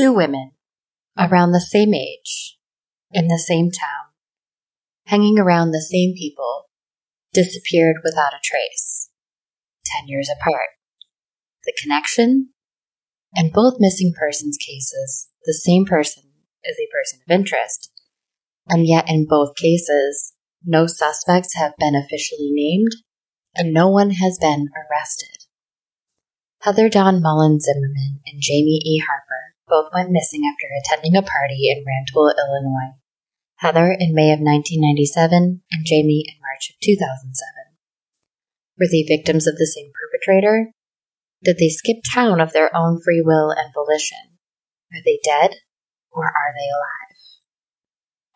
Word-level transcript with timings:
two 0.00 0.12
women 0.12 0.52
around 1.18 1.52
the 1.52 1.60
same 1.60 1.92
age, 1.92 2.56
in 3.12 3.28
the 3.28 3.38
same 3.38 3.70
town, 3.70 4.12
hanging 5.06 5.38
around 5.38 5.70
the 5.70 5.80
same 5.80 6.14
people, 6.16 6.66
disappeared 7.32 7.96
without 8.02 8.32
a 8.32 8.40
trace, 8.42 9.10
10 9.84 10.08
years 10.08 10.30
apart. 10.30 10.70
The 11.64 11.74
connection? 11.82 12.50
In 13.34 13.50
both 13.50 13.74
missing 13.78 14.12
persons 14.18 14.56
cases, 14.56 15.28
the 15.44 15.52
same 15.52 15.84
person 15.84 16.24
is 16.64 16.76
a 16.78 16.90
person 16.92 17.20
of 17.24 17.30
interest, 17.30 17.90
and 18.68 18.86
yet 18.86 19.04
in 19.08 19.26
both 19.28 19.54
cases, 19.54 20.32
no 20.64 20.86
suspects 20.86 21.54
have 21.56 21.72
been 21.78 21.94
officially 21.94 22.50
named 22.50 22.92
and 23.54 23.72
no 23.72 23.88
one 23.88 24.10
has 24.12 24.38
been 24.40 24.68
arrested. 24.76 25.44
Heather 26.62 26.88
Dawn 26.88 27.22
Mullen 27.22 27.58
Zimmerman 27.60 28.20
and 28.26 28.42
Jamie 28.42 28.82
E. 28.84 28.98
Harper 29.06 29.49
both 29.70 29.94
went 29.94 30.10
missing 30.10 30.42
after 30.42 30.66
attending 30.74 31.14
a 31.14 31.22
party 31.22 31.70
in 31.70 31.84
Rantoul, 31.86 32.34
Illinois. 32.36 32.98
Heather 33.62 33.94
in 33.98 34.14
May 34.14 34.32
of 34.32 34.40
1997 34.40 35.62
and 35.70 35.86
Jamie 35.86 36.24
in 36.26 36.34
March 36.42 36.70
of 36.70 36.80
2007. 36.82 37.30
Were 38.78 38.88
they 38.90 39.04
victims 39.06 39.46
of 39.46 39.56
the 39.56 39.66
same 39.66 39.92
perpetrator? 39.92 40.72
Did 41.44 41.58
they 41.58 41.68
skip 41.68 41.98
town 42.02 42.40
of 42.40 42.52
their 42.52 42.74
own 42.74 42.98
free 42.98 43.22
will 43.24 43.50
and 43.50 43.72
volition? 43.72 44.40
Are 44.92 45.04
they 45.04 45.20
dead 45.22 45.56
or 46.10 46.24
are 46.24 46.52
they 46.56 46.68
alive? 46.72 47.10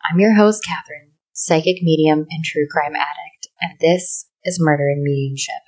I'm 0.09 0.19
your 0.19 0.35
host, 0.35 0.63
Catherine, 0.63 1.13
psychic 1.33 1.81
medium 1.81 2.27
and 2.29 2.45
true 2.45 2.67
crime 2.69 2.95
addict, 2.95 3.47
and 3.59 3.73
this 3.81 4.29
is 4.43 4.59
Murder 4.61 4.87
and 4.89 5.01
Mediumship. 5.01 5.64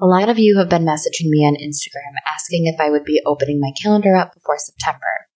A 0.00 0.06
lot 0.06 0.28
of 0.28 0.40
you 0.40 0.58
have 0.58 0.68
been 0.68 0.84
messaging 0.84 1.28
me 1.28 1.46
on 1.46 1.54
Instagram 1.54 2.18
asking 2.26 2.66
if 2.66 2.80
I 2.80 2.90
would 2.90 3.04
be 3.04 3.22
opening 3.24 3.60
my 3.60 3.70
calendar 3.80 4.16
up 4.16 4.34
before 4.34 4.58
September. 4.58 5.28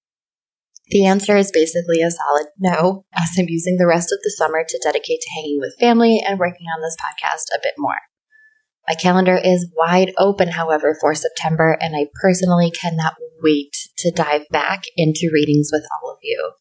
The 0.89 1.07
answer 1.07 1.37
is 1.37 1.53
basically 1.53 2.03
a 2.03 2.11
solid 2.11 2.47
no, 2.59 3.05
as 3.15 3.29
I'm 3.39 3.45
using 3.49 3.77
the 3.77 3.87
rest 3.87 4.11
of 4.11 4.19
the 4.25 4.35
summer 4.37 4.65
to 4.67 4.81
dedicate 4.83 5.21
to 5.21 5.31
hanging 5.37 5.59
with 5.61 5.77
family 5.79 6.21
and 6.27 6.41
working 6.41 6.67
on 6.75 6.83
this 6.83 6.97
podcast 6.97 7.55
a 7.55 7.61
bit 7.63 7.75
more. 7.79 7.99
My 8.89 8.95
calendar 8.95 9.37
is 9.37 9.71
wide 9.77 10.13
open, 10.19 10.49
however, 10.49 10.97
for 10.99 11.15
September, 11.15 11.77
and 11.81 11.95
I 11.95 12.07
personally 12.21 12.71
cannot 12.71 13.15
wait 13.43 13.77
to 13.99 14.11
dive 14.11 14.49
back 14.51 14.85
into 14.97 15.31
readings 15.33 15.69
with 15.71 15.87
all 15.93 16.11
of 16.11 16.19
you. 16.23 16.53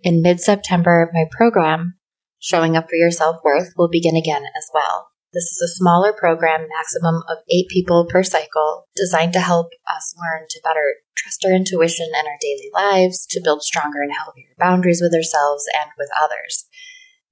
In 0.00 0.22
mid 0.22 0.40
September, 0.40 1.10
my 1.12 1.26
program, 1.30 1.98
Showing 2.40 2.76
Up 2.76 2.88
for 2.88 2.96
Your 2.96 3.10
Self 3.10 3.36
Worth, 3.44 3.74
will 3.76 3.90
begin 3.90 4.16
again 4.16 4.44
as 4.56 4.70
well. 4.72 5.08
This 5.34 5.44
is 5.52 5.60
a 5.60 5.76
smaller 5.76 6.14
program, 6.14 6.66
maximum 6.78 7.22
of 7.28 7.44
eight 7.50 7.68
people 7.68 8.06
per 8.08 8.22
cycle, 8.22 8.88
designed 8.96 9.34
to 9.34 9.40
help 9.40 9.68
us 9.86 10.14
learn 10.16 10.46
to 10.48 10.60
better 10.64 11.04
trust 11.18 11.44
our 11.44 11.52
intuition 11.52 12.06
in 12.08 12.26
our 12.26 12.38
daily 12.40 12.70
lives, 12.72 13.26
to 13.26 13.40
build 13.44 13.62
stronger 13.62 14.00
and 14.00 14.12
healthier 14.16 14.56
boundaries 14.58 15.02
with 15.02 15.14
ourselves 15.14 15.66
and 15.78 15.90
with 15.98 16.08
others. 16.18 16.64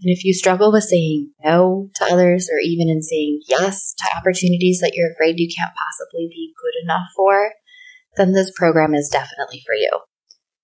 And 0.02 0.12
if 0.12 0.24
you 0.24 0.34
struggle 0.34 0.70
with 0.72 0.84
saying 0.84 1.32
no 1.42 1.88
to 1.94 2.04
others 2.04 2.50
or 2.52 2.58
even 2.58 2.90
in 2.90 3.00
saying 3.00 3.40
yes 3.48 3.94
to 3.94 4.14
opportunities 4.14 4.80
that 4.80 4.92
you're 4.94 5.12
afraid 5.12 5.38
you 5.38 5.48
can't 5.48 5.72
possibly 5.74 6.28
be 6.28 6.52
good 6.60 6.84
enough 6.84 7.08
for, 7.16 7.52
then 8.18 8.32
this 8.32 8.52
program 8.54 8.94
is 8.94 9.08
definitely 9.08 9.62
for 9.64 9.74
you. 9.74 10.00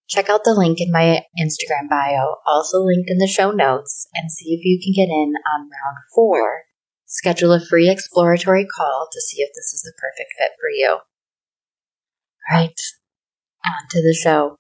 Check 0.07 0.29
out 0.29 0.45
the 0.45 0.53
link 0.53 0.83
in 0.83 0.93
my 0.93 1.23
Instagram 1.41 1.89
bio, 1.89 2.37
also 2.47 2.81
linked 2.81 3.09
in 3.09 3.17
the 3.17 3.27
show 3.27 3.53
notes, 3.53 4.07
and 4.13 4.31
see 4.31 4.53
if 4.53 4.67
you 4.67 4.79
can 4.79 4.93
get 4.93 5.11
in 5.11 5.33
on 5.51 5.61
round 5.63 5.97
four 6.15 6.65
Schedule 7.13 7.53
a 7.53 7.61
free 7.61 7.91
exploratory 7.91 8.67
call 8.67 9.07
to 9.13 9.21
see 9.21 9.43
if 9.43 9.51
this 9.55 9.75
is 9.75 9.83
the 9.83 9.93
perfect 9.99 10.33
fit 10.39 10.53
for 10.59 10.71
you. 10.75 11.01
Right, 12.51 12.81
on 13.67 13.89
to 13.91 14.01
the 14.01 14.15
show. 14.15 14.57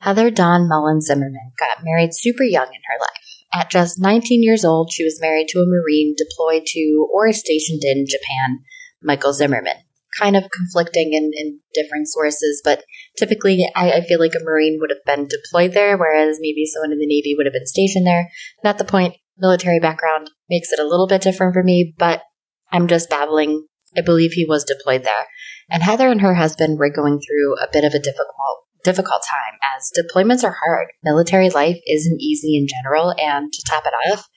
Heather 0.00 0.32
Dawn 0.32 0.68
Mullen 0.68 1.00
Zimmerman 1.00 1.52
got 1.56 1.84
married 1.84 2.14
super 2.14 2.42
young 2.42 2.66
in 2.66 2.80
her 2.88 2.98
life. 3.00 3.44
At 3.52 3.70
just 3.70 4.00
19 4.00 4.42
years 4.42 4.64
old, 4.64 4.90
she 4.90 5.04
was 5.04 5.20
married 5.20 5.46
to 5.50 5.60
a 5.60 5.66
Marine 5.66 6.16
deployed 6.18 6.66
to 6.66 7.08
or 7.12 7.32
stationed 7.32 7.84
in 7.84 8.06
Japan, 8.08 8.64
Michael 9.00 9.32
Zimmerman. 9.32 9.76
Kind 10.18 10.36
of 10.36 10.50
conflicting 10.50 11.12
in, 11.12 11.30
in 11.32 11.60
different 11.74 12.08
sources, 12.08 12.60
but 12.64 12.82
typically 13.16 13.64
I, 13.76 13.92
I, 13.92 14.00
feel 14.00 14.18
like 14.18 14.34
a 14.34 14.42
Marine 14.42 14.78
would 14.80 14.90
have 14.90 15.04
been 15.06 15.28
deployed 15.28 15.72
there, 15.72 15.96
whereas 15.96 16.38
maybe 16.40 16.66
someone 16.66 16.90
in 16.90 16.98
the 16.98 17.06
Navy 17.06 17.36
would 17.36 17.46
have 17.46 17.52
been 17.52 17.66
stationed 17.66 18.08
there. 18.08 18.28
Not 18.64 18.78
the 18.78 18.84
point 18.84 19.14
military 19.40 19.80
background 19.80 20.30
makes 20.48 20.72
it 20.72 20.78
a 20.78 20.86
little 20.86 21.06
bit 21.06 21.22
different 21.22 21.54
for 21.54 21.62
me, 21.62 21.94
but 21.98 22.22
I'm 22.70 22.86
just 22.86 23.10
babbling. 23.10 23.66
I 23.96 24.02
believe 24.02 24.32
he 24.32 24.46
was 24.46 24.64
deployed 24.64 25.04
there. 25.04 25.26
And 25.70 25.82
Heather 25.82 26.08
and 26.08 26.20
her 26.20 26.34
husband 26.34 26.78
were 26.78 26.90
going 26.90 27.20
through 27.20 27.56
a 27.56 27.68
bit 27.72 27.84
of 27.84 27.92
a 27.92 27.98
difficult 27.98 28.64
difficult 28.82 29.22
time 29.28 29.58
as 29.62 29.90
deployments 29.96 30.44
are 30.44 30.56
hard. 30.64 30.88
Military 31.02 31.50
life 31.50 31.78
isn't 31.86 32.20
easy 32.20 32.56
in 32.56 32.66
general, 32.66 33.14
and 33.18 33.52
to 33.52 33.62
top 33.68 33.84
it 33.86 33.92
off, 34.10 34.28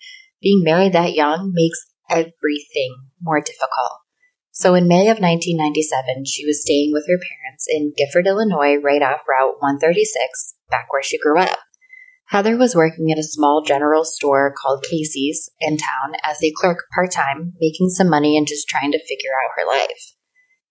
being 0.42 0.64
married 0.64 0.94
that 0.94 1.14
young 1.14 1.52
makes 1.54 1.80
everything 2.10 2.96
more 3.22 3.40
difficult. 3.40 4.00
So 4.52 4.76
in 4.76 4.88
May 4.88 5.10
of 5.10 5.20
1997, 5.20 6.26
she 6.26 6.46
was 6.46 6.62
staying 6.62 6.92
with 6.94 7.08
her 7.08 7.18
parents 7.18 7.66
in 7.68 7.94
Gifford, 7.98 8.28
Illinois, 8.28 8.76
right 8.76 9.02
off 9.02 9.22
Route 9.28 9.56
136, 9.60 10.56
back 10.70 10.92
where 10.92 11.02
she 11.02 11.18
grew 11.18 11.40
up. 11.40 11.58
Heather 12.28 12.58
was 12.58 12.76
working 12.76 13.12
at 13.12 13.20
a 13.20 13.24
small 13.24 13.64
general 13.66 14.04
store 14.04 14.54
called 14.60 14.86
Casey's 14.90 15.50
in 15.60 15.78
town 15.78 16.16
as 16.24 16.42
a 16.44 16.52
clerk 16.56 16.86
part 16.96 17.12
time, 17.12 17.54
making 17.60 17.90
some 17.90 18.10
money 18.10 18.38
and 18.38 18.48
just 18.48 18.68
trying 18.68 18.92
to 18.92 19.06
figure 19.08 19.32
out 19.44 19.52
her 19.56 19.68
life. 19.68 20.16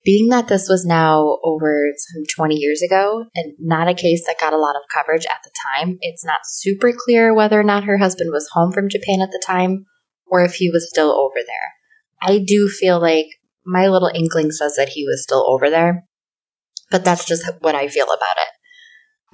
Being 0.05 0.31
that 0.31 0.49
this 0.49 0.69
was 0.69 0.85
now 0.85 1.39
over 1.45 1.93
some 1.97 2.25
20 2.35 2.57
years 2.57 2.83
ago 2.83 3.27
and 3.37 3.55
not 3.61 3.87
a 3.87 3.95
case 3.95 4.27
that 4.27 4.41
got 4.41 4.53
a 4.53 4.59
lot 4.59 4.75
of 4.75 4.83
coverage 4.93 5.27
at 5.27 5.39
the 5.45 5.51
time, 5.71 5.99
it's 6.01 6.25
not 6.25 6.41
super 6.45 6.93
clear 6.93 7.33
whether 7.33 7.61
or 7.61 7.65
not 7.65 7.85
her 7.85 7.99
husband 7.99 8.31
was 8.33 8.49
home 8.53 8.73
from 8.73 8.89
Japan 8.89 9.21
at 9.21 9.31
the 9.31 9.43
time 9.47 9.87
or 10.27 10.43
if 10.43 10.55
he 10.55 10.71
was 10.71 10.89
still 10.89 11.13
over 11.13 11.37
there. 11.47 11.75
I 12.21 12.39
do 12.45 12.69
feel 12.69 13.01
like 13.01 13.27
my 13.65 13.87
little 13.87 14.11
inkling 14.13 14.51
says 14.51 14.75
that 14.77 14.89
he 14.89 15.05
was 15.05 15.23
still 15.23 15.49
over 15.49 15.71
there, 15.71 16.09
but 16.91 17.05
that's 17.05 17.25
just 17.25 17.49
what 17.61 17.77
I 17.77 17.87
feel 17.87 18.07
about 18.07 18.39
it. 18.39 18.49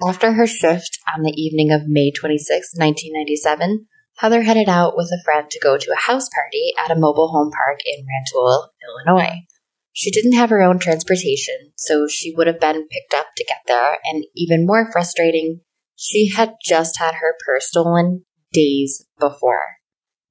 After 0.07 0.31
her 0.31 0.47
shift 0.47 0.97
on 1.13 1.23
the 1.23 1.33
evening 1.35 1.71
of 1.73 1.87
May 1.87 2.11
26, 2.11 2.71
1997, 2.77 3.85
Heather 4.19 4.43
headed 4.43 4.69
out 4.69 4.95
with 4.95 5.11
a 5.11 5.21
friend 5.25 5.49
to 5.49 5.59
go 5.59 5.77
to 5.77 5.91
a 5.91 6.07
house 6.07 6.29
party 6.33 6.71
at 6.77 6.91
a 6.91 6.99
mobile 6.99 7.29
home 7.29 7.51
park 7.51 7.79
in 7.85 8.05
Rantoul, 8.05 8.69
Illinois. 8.87 9.45
She 9.91 10.09
didn't 10.09 10.37
have 10.37 10.51
her 10.51 10.61
own 10.61 10.79
transportation, 10.79 11.73
so 11.75 12.07
she 12.07 12.33
would 12.33 12.47
have 12.47 12.61
been 12.61 12.87
picked 12.87 13.13
up 13.13 13.27
to 13.35 13.43
get 13.43 13.61
there, 13.67 13.97
and 14.05 14.23
even 14.35 14.65
more 14.65 14.89
frustrating, 14.89 15.61
she 15.97 16.29
had 16.29 16.53
just 16.63 16.97
had 16.97 17.15
her 17.15 17.35
purse 17.45 17.67
stolen 17.67 18.23
days 18.53 19.05
before, 19.19 19.79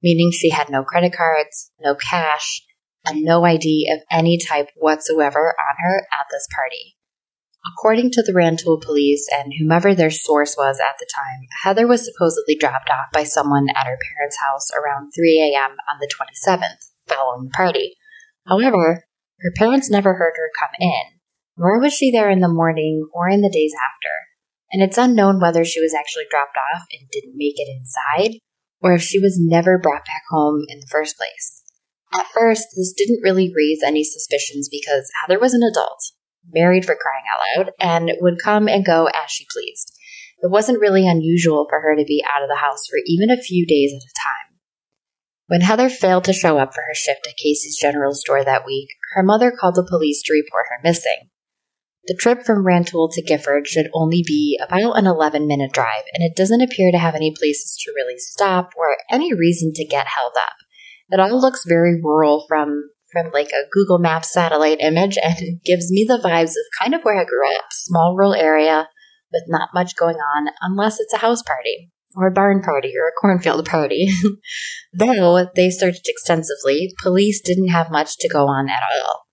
meaning 0.02 0.30
she 0.30 0.48
had 0.48 0.70
no 0.70 0.82
credit 0.82 1.12
cards, 1.14 1.70
no 1.78 1.94
cash, 1.94 2.62
and 3.04 3.22
no 3.22 3.44
ID 3.44 3.90
of 3.92 4.00
any 4.10 4.38
type 4.38 4.68
whatsoever 4.76 5.54
on 5.58 5.74
her 5.78 6.06
at 6.10 6.26
this 6.30 6.46
party. 6.54 6.97
According 7.72 8.10
to 8.12 8.22
the 8.22 8.32
Rantoul 8.34 8.80
police 8.80 9.26
and 9.30 9.52
whomever 9.58 9.94
their 9.94 10.10
source 10.10 10.54
was 10.56 10.80
at 10.80 10.96
the 10.98 11.06
time, 11.14 11.46
Heather 11.64 11.86
was 11.86 12.04
supposedly 12.04 12.56
dropped 12.56 12.88
off 12.88 13.12
by 13.12 13.24
someone 13.24 13.68
at 13.74 13.86
her 13.86 13.98
parents' 13.98 14.38
house 14.40 14.70
around 14.72 15.10
3 15.14 15.52
a.m. 15.54 15.72
on 15.72 15.98
the 16.00 16.08
27th, 16.08 16.90
following 17.06 17.44
the 17.44 17.50
party. 17.50 17.96
However, 18.46 19.04
her 19.40 19.52
parents 19.56 19.90
never 19.90 20.14
heard 20.14 20.34
her 20.36 20.50
come 20.58 20.74
in, 20.80 21.20
nor 21.56 21.80
was 21.80 21.92
she 21.92 22.10
there 22.10 22.30
in 22.30 22.40
the 22.40 22.48
morning 22.48 23.06
or 23.12 23.28
in 23.28 23.42
the 23.42 23.50
days 23.52 23.74
after, 23.74 24.14
and 24.72 24.82
it's 24.82 24.98
unknown 24.98 25.40
whether 25.40 25.64
she 25.64 25.80
was 25.80 25.94
actually 25.94 26.24
dropped 26.30 26.56
off 26.56 26.82
and 26.90 27.10
didn't 27.10 27.36
make 27.36 27.58
it 27.58 27.68
inside, 27.68 28.38
or 28.80 28.94
if 28.94 29.02
she 29.02 29.18
was 29.18 29.38
never 29.40 29.78
brought 29.78 30.06
back 30.06 30.22
home 30.30 30.64
in 30.68 30.80
the 30.80 30.88
first 30.90 31.16
place. 31.16 31.62
At 32.14 32.26
first, 32.32 32.68
this 32.76 32.94
didn't 32.96 33.22
really 33.22 33.52
raise 33.54 33.82
any 33.84 34.02
suspicions 34.04 34.68
because 34.70 35.10
Heather 35.20 35.38
was 35.38 35.52
an 35.52 35.62
adult 35.62 36.12
married 36.52 36.84
for 36.84 36.96
crying 36.96 37.24
out 37.32 37.66
loud, 37.66 37.72
and 37.78 38.12
would 38.20 38.42
come 38.42 38.68
and 38.68 38.84
go 38.84 39.06
as 39.06 39.30
she 39.30 39.46
pleased. 39.50 39.92
It 40.40 40.50
wasn't 40.50 40.80
really 40.80 41.06
unusual 41.06 41.66
for 41.68 41.80
her 41.80 41.96
to 41.96 42.04
be 42.04 42.24
out 42.28 42.42
of 42.42 42.48
the 42.48 42.56
house 42.56 42.86
for 42.88 42.98
even 43.06 43.30
a 43.30 43.40
few 43.40 43.66
days 43.66 43.92
at 43.92 43.96
a 43.96 44.14
time. 44.22 44.58
When 45.48 45.62
Heather 45.62 45.88
failed 45.88 46.24
to 46.24 46.32
show 46.32 46.58
up 46.58 46.74
for 46.74 46.82
her 46.82 46.94
shift 46.94 47.26
at 47.26 47.36
Casey's 47.36 47.78
General 47.80 48.14
Store 48.14 48.44
that 48.44 48.66
week, 48.66 48.90
her 49.14 49.22
mother 49.22 49.50
called 49.50 49.74
the 49.74 49.86
police 49.88 50.22
to 50.24 50.34
report 50.34 50.66
her 50.68 50.80
missing. 50.84 51.30
The 52.06 52.14
trip 52.14 52.42
from 52.42 52.64
Rantoul 52.66 53.10
to 53.10 53.22
Gifford 53.22 53.66
should 53.66 53.88
only 53.92 54.22
be 54.26 54.58
about 54.62 54.98
an 54.98 55.06
11 55.06 55.46
minute 55.46 55.72
drive, 55.72 56.04
and 56.14 56.22
it 56.22 56.36
doesn't 56.36 56.62
appear 56.62 56.92
to 56.92 56.98
have 56.98 57.14
any 57.14 57.34
places 57.34 57.76
to 57.80 57.92
really 57.94 58.18
stop 58.18 58.72
or 58.76 58.96
any 59.10 59.34
reason 59.34 59.72
to 59.74 59.84
get 59.84 60.06
held 60.06 60.32
up. 60.36 60.54
It 61.10 61.20
all 61.20 61.40
looks 61.40 61.64
very 61.66 62.00
rural 62.00 62.44
from 62.46 62.90
from 63.12 63.30
like 63.32 63.50
a 63.50 63.68
Google 63.70 63.98
Maps 63.98 64.32
satellite 64.32 64.80
image 64.80 65.16
and 65.22 65.60
gives 65.64 65.90
me 65.90 66.04
the 66.06 66.18
vibes 66.18 66.50
of 66.50 66.80
kind 66.80 66.94
of 66.94 67.02
where 67.02 67.18
I 67.18 67.24
grew 67.24 67.48
up 67.56 67.66
small 67.70 68.16
rural 68.16 68.34
area 68.34 68.88
with 69.32 69.44
not 69.48 69.70
much 69.74 69.96
going 69.96 70.16
on 70.16 70.48
unless 70.60 71.00
it's 71.00 71.12
a 71.12 71.18
house 71.18 71.42
party 71.42 71.90
or 72.16 72.28
a 72.28 72.32
barn 72.32 72.62
party 72.62 72.92
or 72.96 73.08
a 73.08 73.20
cornfield 73.20 73.66
party. 73.66 74.08
Though 74.92 75.46
they 75.54 75.70
searched 75.70 76.08
extensively, 76.08 76.94
police 77.02 77.40
didn't 77.40 77.68
have 77.68 77.90
much 77.90 78.16
to 78.18 78.28
go 78.28 78.46
on 78.46 78.68
at 78.68 78.82
all. 79.04 79.26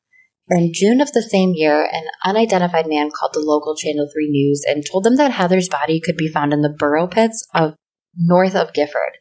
In 0.50 0.72
June 0.74 1.02
of 1.02 1.12
the 1.12 1.24
same 1.24 1.54
year, 1.56 1.90
an 1.92 2.04
unidentified 2.24 2.86
man 2.88 3.10
called 3.10 3.34
the 3.34 3.40
local 3.40 3.76
Channel 3.76 4.08
3 4.14 4.30
News 4.30 4.64
and 4.68 4.86
told 4.86 5.04
them 5.04 5.16
that 5.16 5.32
Heather's 5.32 5.70
body 5.70 6.00
could 6.00 6.18
be 6.18 6.28
found 6.28 6.54
in 6.54 6.62
the 6.62 6.76
borrow 6.78 7.08
pits 7.08 7.48
of 7.56 7.76
north 8.16 8.56
of 8.56 8.74
Gifford. 8.74 9.18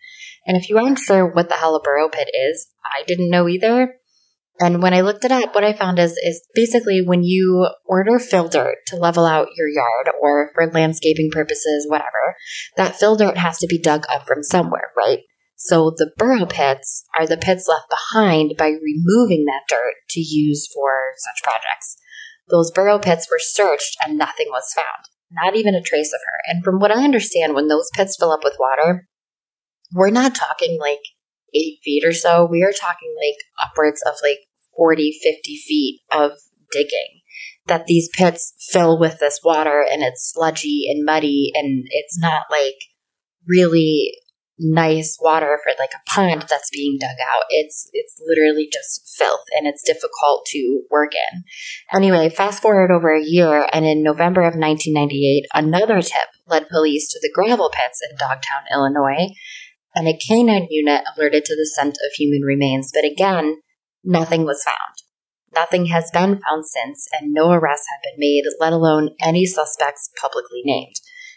And 0.46 0.56
if 0.56 0.68
you 0.68 0.76
aren't 0.76 0.98
sure 0.98 1.26
what 1.26 1.48
the 1.48 1.54
hell 1.54 1.76
a 1.76 1.80
borrow 1.80 2.10
pit 2.10 2.28
is, 2.34 2.66
I 2.84 3.04
didn't 3.04 3.30
know 3.30 3.48
either. 3.48 3.94
And 4.60 4.82
when 4.82 4.94
I 4.94 5.00
looked 5.00 5.24
it 5.24 5.32
up, 5.32 5.54
what 5.54 5.64
I 5.64 5.72
found 5.72 5.98
is, 5.98 6.12
is 6.12 6.46
basically 6.54 7.02
when 7.04 7.24
you 7.24 7.68
order 7.84 8.20
fill 8.20 8.48
dirt 8.48 8.76
to 8.88 8.96
level 8.96 9.26
out 9.26 9.48
your 9.56 9.68
yard 9.68 10.08
or 10.20 10.50
for 10.54 10.70
landscaping 10.70 11.30
purposes, 11.32 11.86
whatever, 11.88 12.36
that 12.76 12.94
fill 12.94 13.16
dirt 13.16 13.36
has 13.36 13.58
to 13.58 13.66
be 13.66 13.80
dug 13.80 14.04
up 14.08 14.26
from 14.26 14.44
somewhere, 14.44 14.92
right? 14.96 15.20
So 15.56 15.92
the 15.96 16.12
borrow 16.16 16.46
pits 16.46 17.04
are 17.18 17.26
the 17.26 17.36
pits 17.36 17.66
left 17.68 17.86
behind 17.90 18.54
by 18.56 18.68
removing 18.68 19.44
that 19.46 19.62
dirt 19.68 19.94
to 20.10 20.20
use 20.20 20.68
for 20.72 21.14
such 21.18 21.42
projects. 21.42 21.96
Those 22.48 22.70
borrow 22.70 22.98
pits 22.98 23.28
were 23.30 23.38
searched 23.40 23.96
and 24.04 24.18
nothing 24.18 24.48
was 24.50 24.72
found. 24.74 25.08
Not 25.32 25.56
even 25.56 25.74
a 25.74 25.82
trace 25.82 26.12
of 26.12 26.20
her. 26.24 26.38
And 26.46 26.62
from 26.62 26.78
what 26.78 26.92
I 26.92 27.02
understand, 27.02 27.54
when 27.54 27.68
those 27.68 27.90
pits 27.94 28.16
fill 28.18 28.30
up 28.30 28.44
with 28.44 28.56
water, 28.60 29.08
we're 29.92 30.10
not 30.10 30.34
talking 30.34 30.78
like 30.78 31.00
eight 31.54 31.78
feet 31.84 32.04
or 32.04 32.12
so. 32.12 32.46
We 32.50 32.62
are 32.62 32.72
talking 32.72 33.14
like 33.16 33.68
upwards 33.68 34.02
of 34.06 34.14
like 34.22 34.38
40, 34.76 35.18
50 35.22 35.56
feet 35.66 36.00
of 36.12 36.32
digging 36.72 37.20
that 37.66 37.86
these 37.86 38.08
pits 38.12 38.52
fill 38.70 38.98
with 38.98 39.18
this 39.20 39.40
water 39.42 39.86
and 39.90 40.02
it's 40.02 40.32
sludgy 40.34 40.86
and 40.88 41.04
muddy 41.04 41.50
and 41.54 41.86
it's 41.90 42.18
not 42.18 42.42
like 42.50 42.76
really 43.46 44.12
nice 44.58 45.18
water 45.20 45.58
for 45.64 45.72
like 45.78 45.90
a 45.94 46.10
pond 46.10 46.46
that's 46.48 46.70
being 46.70 46.96
dug 47.00 47.16
out. 47.32 47.44
It's 47.48 47.88
it's 47.92 48.14
literally 48.26 48.68
just 48.72 49.16
filth 49.18 49.44
and 49.56 49.66
it's 49.66 49.82
difficult 49.82 50.46
to 50.50 50.82
work 50.90 51.12
in. 51.14 51.44
Anyway, 51.92 52.28
fast 52.28 52.62
forward 52.62 52.92
over 52.92 53.14
a 53.14 53.24
year 53.24 53.66
and 53.72 53.84
in 53.84 54.02
November 54.02 54.42
of 54.42 54.54
1998, 54.54 55.46
another 55.54 56.00
tip 56.02 56.28
led 56.46 56.68
police 56.68 57.08
to 57.08 57.18
the 57.20 57.32
gravel 57.34 57.70
pits 57.72 58.00
in 58.08 58.16
Dogtown, 58.16 58.62
Illinois, 58.72 59.28
and 59.94 60.08
a 60.08 60.18
canine 60.18 60.66
unit 60.70 61.02
alerted 61.16 61.44
to 61.44 61.56
the 61.56 61.70
scent 61.74 61.96
of 62.04 62.12
human 62.16 62.42
remains, 62.42 62.90
but 62.92 63.04
again, 63.04 63.60
nothing 64.02 64.44
was 64.44 64.62
found. 64.64 64.94
Nothing 65.54 65.86
has 65.86 66.10
been 66.12 66.40
found 66.40 66.66
since, 66.66 67.06
and 67.12 67.32
no 67.32 67.52
arrests 67.52 67.86
have 67.92 68.02
been 68.02 68.18
made, 68.18 68.44
let 68.58 68.72
alone 68.72 69.10
any 69.20 69.46
suspects 69.46 70.10
publicly 70.20 70.62
named. 70.64 70.96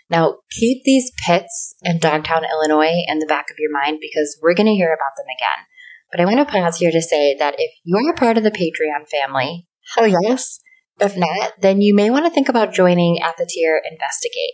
Now, 0.09 0.37
keep 0.51 0.83
these 0.83 1.11
pits 1.25 1.75
in 1.83 1.99
Dogtown, 1.99 2.45
Illinois 2.45 3.03
in 3.07 3.19
the 3.19 3.27
back 3.27 3.51
of 3.51 3.57
your 3.59 3.71
mind 3.71 3.99
because 4.01 4.37
we're 4.41 4.55
going 4.55 4.67
to 4.67 4.73
hear 4.73 4.93
about 4.93 5.15
them 5.17 5.27
again. 5.27 5.65
But 6.11 6.21
I 6.21 6.25
want 6.25 6.37
to 6.37 6.51
pause 6.51 6.77
here 6.77 6.91
to 6.91 7.01
say 7.01 7.35
that 7.37 7.55
if 7.57 7.71
you're 7.83 8.11
a 8.11 8.15
part 8.15 8.37
of 8.37 8.43
the 8.43 8.51
Patreon 8.51 9.09
family, 9.09 9.67
hell 9.95 10.07
yes. 10.07 10.59
If 10.99 11.15
not, 11.15 11.53
then 11.61 11.81
you 11.81 11.93
may 11.93 12.09
want 12.09 12.25
to 12.25 12.31
think 12.31 12.49
about 12.49 12.73
joining 12.73 13.21
at 13.21 13.35
the 13.37 13.45
tier 13.47 13.79
Investigate. 13.89 14.53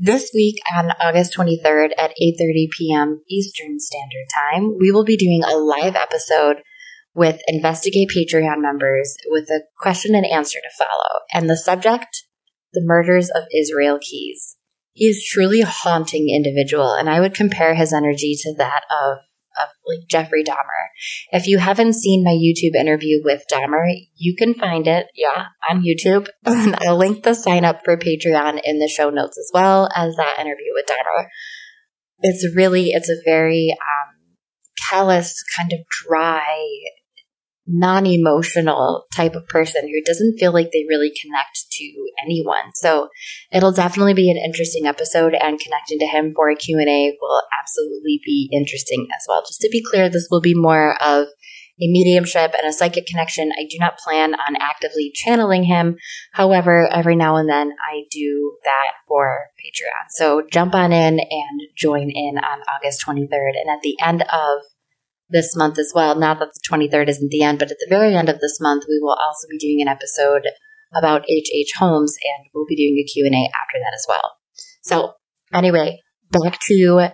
This 0.00 0.30
week 0.32 0.60
on 0.72 0.92
August 1.00 1.34
23rd 1.36 1.88
at 1.98 2.12
8:30 2.22 2.68
p.m. 2.70 3.22
Eastern 3.28 3.80
Standard 3.80 4.28
Time, 4.32 4.76
we 4.78 4.92
will 4.92 5.02
be 5.02 5.16
doing 5.16 5.42
a 5.42 5.56
live 5.56 5.96
episode 5.96 6.58
with 7.16 7.40
Investigate 7.48 8.08
Patreon 8.16 8.62
members 8.62 9.16
with 9.26 9.50
a 9.50 9.62
question 9.76 10.14
and 10.14 10.24
answer 10.24 10.60
to 10.60 10.84
follow. 10.84 11.22
And 11.34 11.50
the 11.50 11.56
subject, 11.56 12.22
the 12.72 12.80
murders 12.84 13.28
of 13.28 13.48
Israel 13.52 13.98
Keyes. 14.00 14.54
He 14.92 15.06
is 15.06 15.26
truly 15.28 15.62
a 15.62 15.66
haunting 15.66 16.28
individual, 16.32 16.94
and 16.94 17.10
I 17.10 17.18
would 17.18 17.34
compare 17.34 17.74
his 17.74 17.92
energy 17.92 18.36
to 18.42 18.54
that 18.56 18.84
of 18.92 19.18
of 19.60 19.68
like 19.86 20.08
Jeffrey 20.08 20.44
Dahmer. 20.44 20.88
If 21.32 21.46
you 21.46 21.58
haven't 21.58 21.94
seen 21.94 22.24
my 22.24 22.32
YouTube 22.32 22.78
interview 22.78 23.20
with 23.24 23.44
Dahmer, 23.52 23.86
you 24.16 24.34
can 24.36 24.54
find 24.54 24.86
it, 24.86 25.06
yeah, 25.14 25.46
on 25.68 25.82
YouTube. 25.82 26.28
And 26.44 26.76
I'll 26.80 26.96
link 26.96 27.22
the 27.22 27.34
sign 27.34 27.64
up 27.64 27.80
for 27.84 27.96
Patreon 27.96 28.60
in 28.64 28.78
the 28.78 28.88
show 28.88 29.10
notes 29.10 29.38
as 29.38 29.50
well 29.52 29.88
as 29.94 30.16
that 30.16 30.38
interview 30.38 30.72
with 30.74 30.86
Dahmer. 30.86 31.26
It's 32.20 32.46
really, 32.54 32.90
it's 32.90 33.08
a 33.08 33.22
very 33.24 33.74
um, 33.80 34.36
callous, 34.90 35.42
kind 35.56 35.72
of 35.72 35.80
dry, 35.88 36.66
non 37.68 38.06
emotional 38.06 39.06
type 39.14 39.34
of 39.34 39.46
person 39.46 39.82
who 39.86 40.02
doesn't 40.04 40.38
feel 40.38 40.52
like 40.52 40.70
they 40.72 40.86
really 40.88 41.12
connect 41.20 41.70
to 41.70 41.92
anyone. 42.24 42.72
So 42.74 43.08
it'll 43.52 43.72
definitely 43.72 44.14
be 44.14 44.30
an 44.30 44.42
interesting 44.42 44.86
episode 44.86 45.34
and 45.34 45.60
connecting 45.60 45.98
to 45.98 46.06
him 46.06 46.32
for 46.34 46.50
a 46.50 46.56
Q&A 46.56 47.16
will 47.20 47.42
absolutely 47.60 48.20
be 48.24 48.48
interesting 48.52 49.06
as 49.14 49.24
well. 49.28 49.42
Just 49.46 49.60
to 49.60 49.68
be 49.70 49.84
clear, 49.84 50.08
this 50.08 50.28
will 50.30 50.40
be 50.40 50.54
more 50.54 51.00
of 51.02 51.28
a 51.80 51.86
mediumship 51.86 52.54
and 52.58 52.66
a 52.66 52.72
psychic 52.72 53.06
connection. 53.06 53.52
I 53.56 53.64
do 53.70 53.76
not 53.78 53.98
plan 53.98 54.34
on 54.34 54.56
actively 54.60 55.12
channeling 55.14 55.64
him. 55.64 55.96
However, 56.32 56.88
every 56.90 57.14
now 57.14 57.36
and 57.36 57.48
then 57.48 57.72
I 57.88 58.04
do 58.10 58.56
that 58.64 58.92
for 59.06 59.46
Patreon. 59.64 60.06
So 60.10 60.42
jump 60.50 60.74
on 60.74 60.92
in 60.92 61.20
and 61.20 61.60
join 61.76 62.10
in 62.10 62.38
on 62.38 62.60
August 62.62 63.04
23rd. 63.06 63.52
And 63.60 63.70
at 63.70 63.82
the 63.82 63.96
end 64.02 64.22
of 64.22 64.62
this 65.30 65.56
month 65.56 65.78
as 65.78 65.92
well. 65.94 66.14
Not 66.14 66.38
that 66.38 66.50
the 66.54 66.60
23rd 66.70 67.08
isn't 67.08 67.30
the 67.30 67.42
end, 67.42 67.58
but 67.58 67.70
at 67.70 67.78
the 67.78 67.86
very 67.88 68.14
end 68.14 68.28
of 68.28 68.40
this 68.40 68.60
month, 68.60 68.84
we 68.88 68.98
will 69.00 69.16
also 69.20 69.48
be 69.48 69.58
doing 69.58 69.80
an 69.82 69.88
episode 69.88 70.46
about 70.94 71.28
H.H. 71.28 71.72
Holmes, 71.78 72.16
and 72.22 72.48
we'll 72.54 72.66
be 72.66 72.76
doing 72.76 72.96
a 72.98 73.04
Q&A 73.04 73.28
after 73.28 73.78
that 73.78 73.94
as 73.94 74.06
well. 74.08 74.36
So 74.82 75.14
anyway, 75.52 76.00
back 76.30 76.58
to 76.60 77.10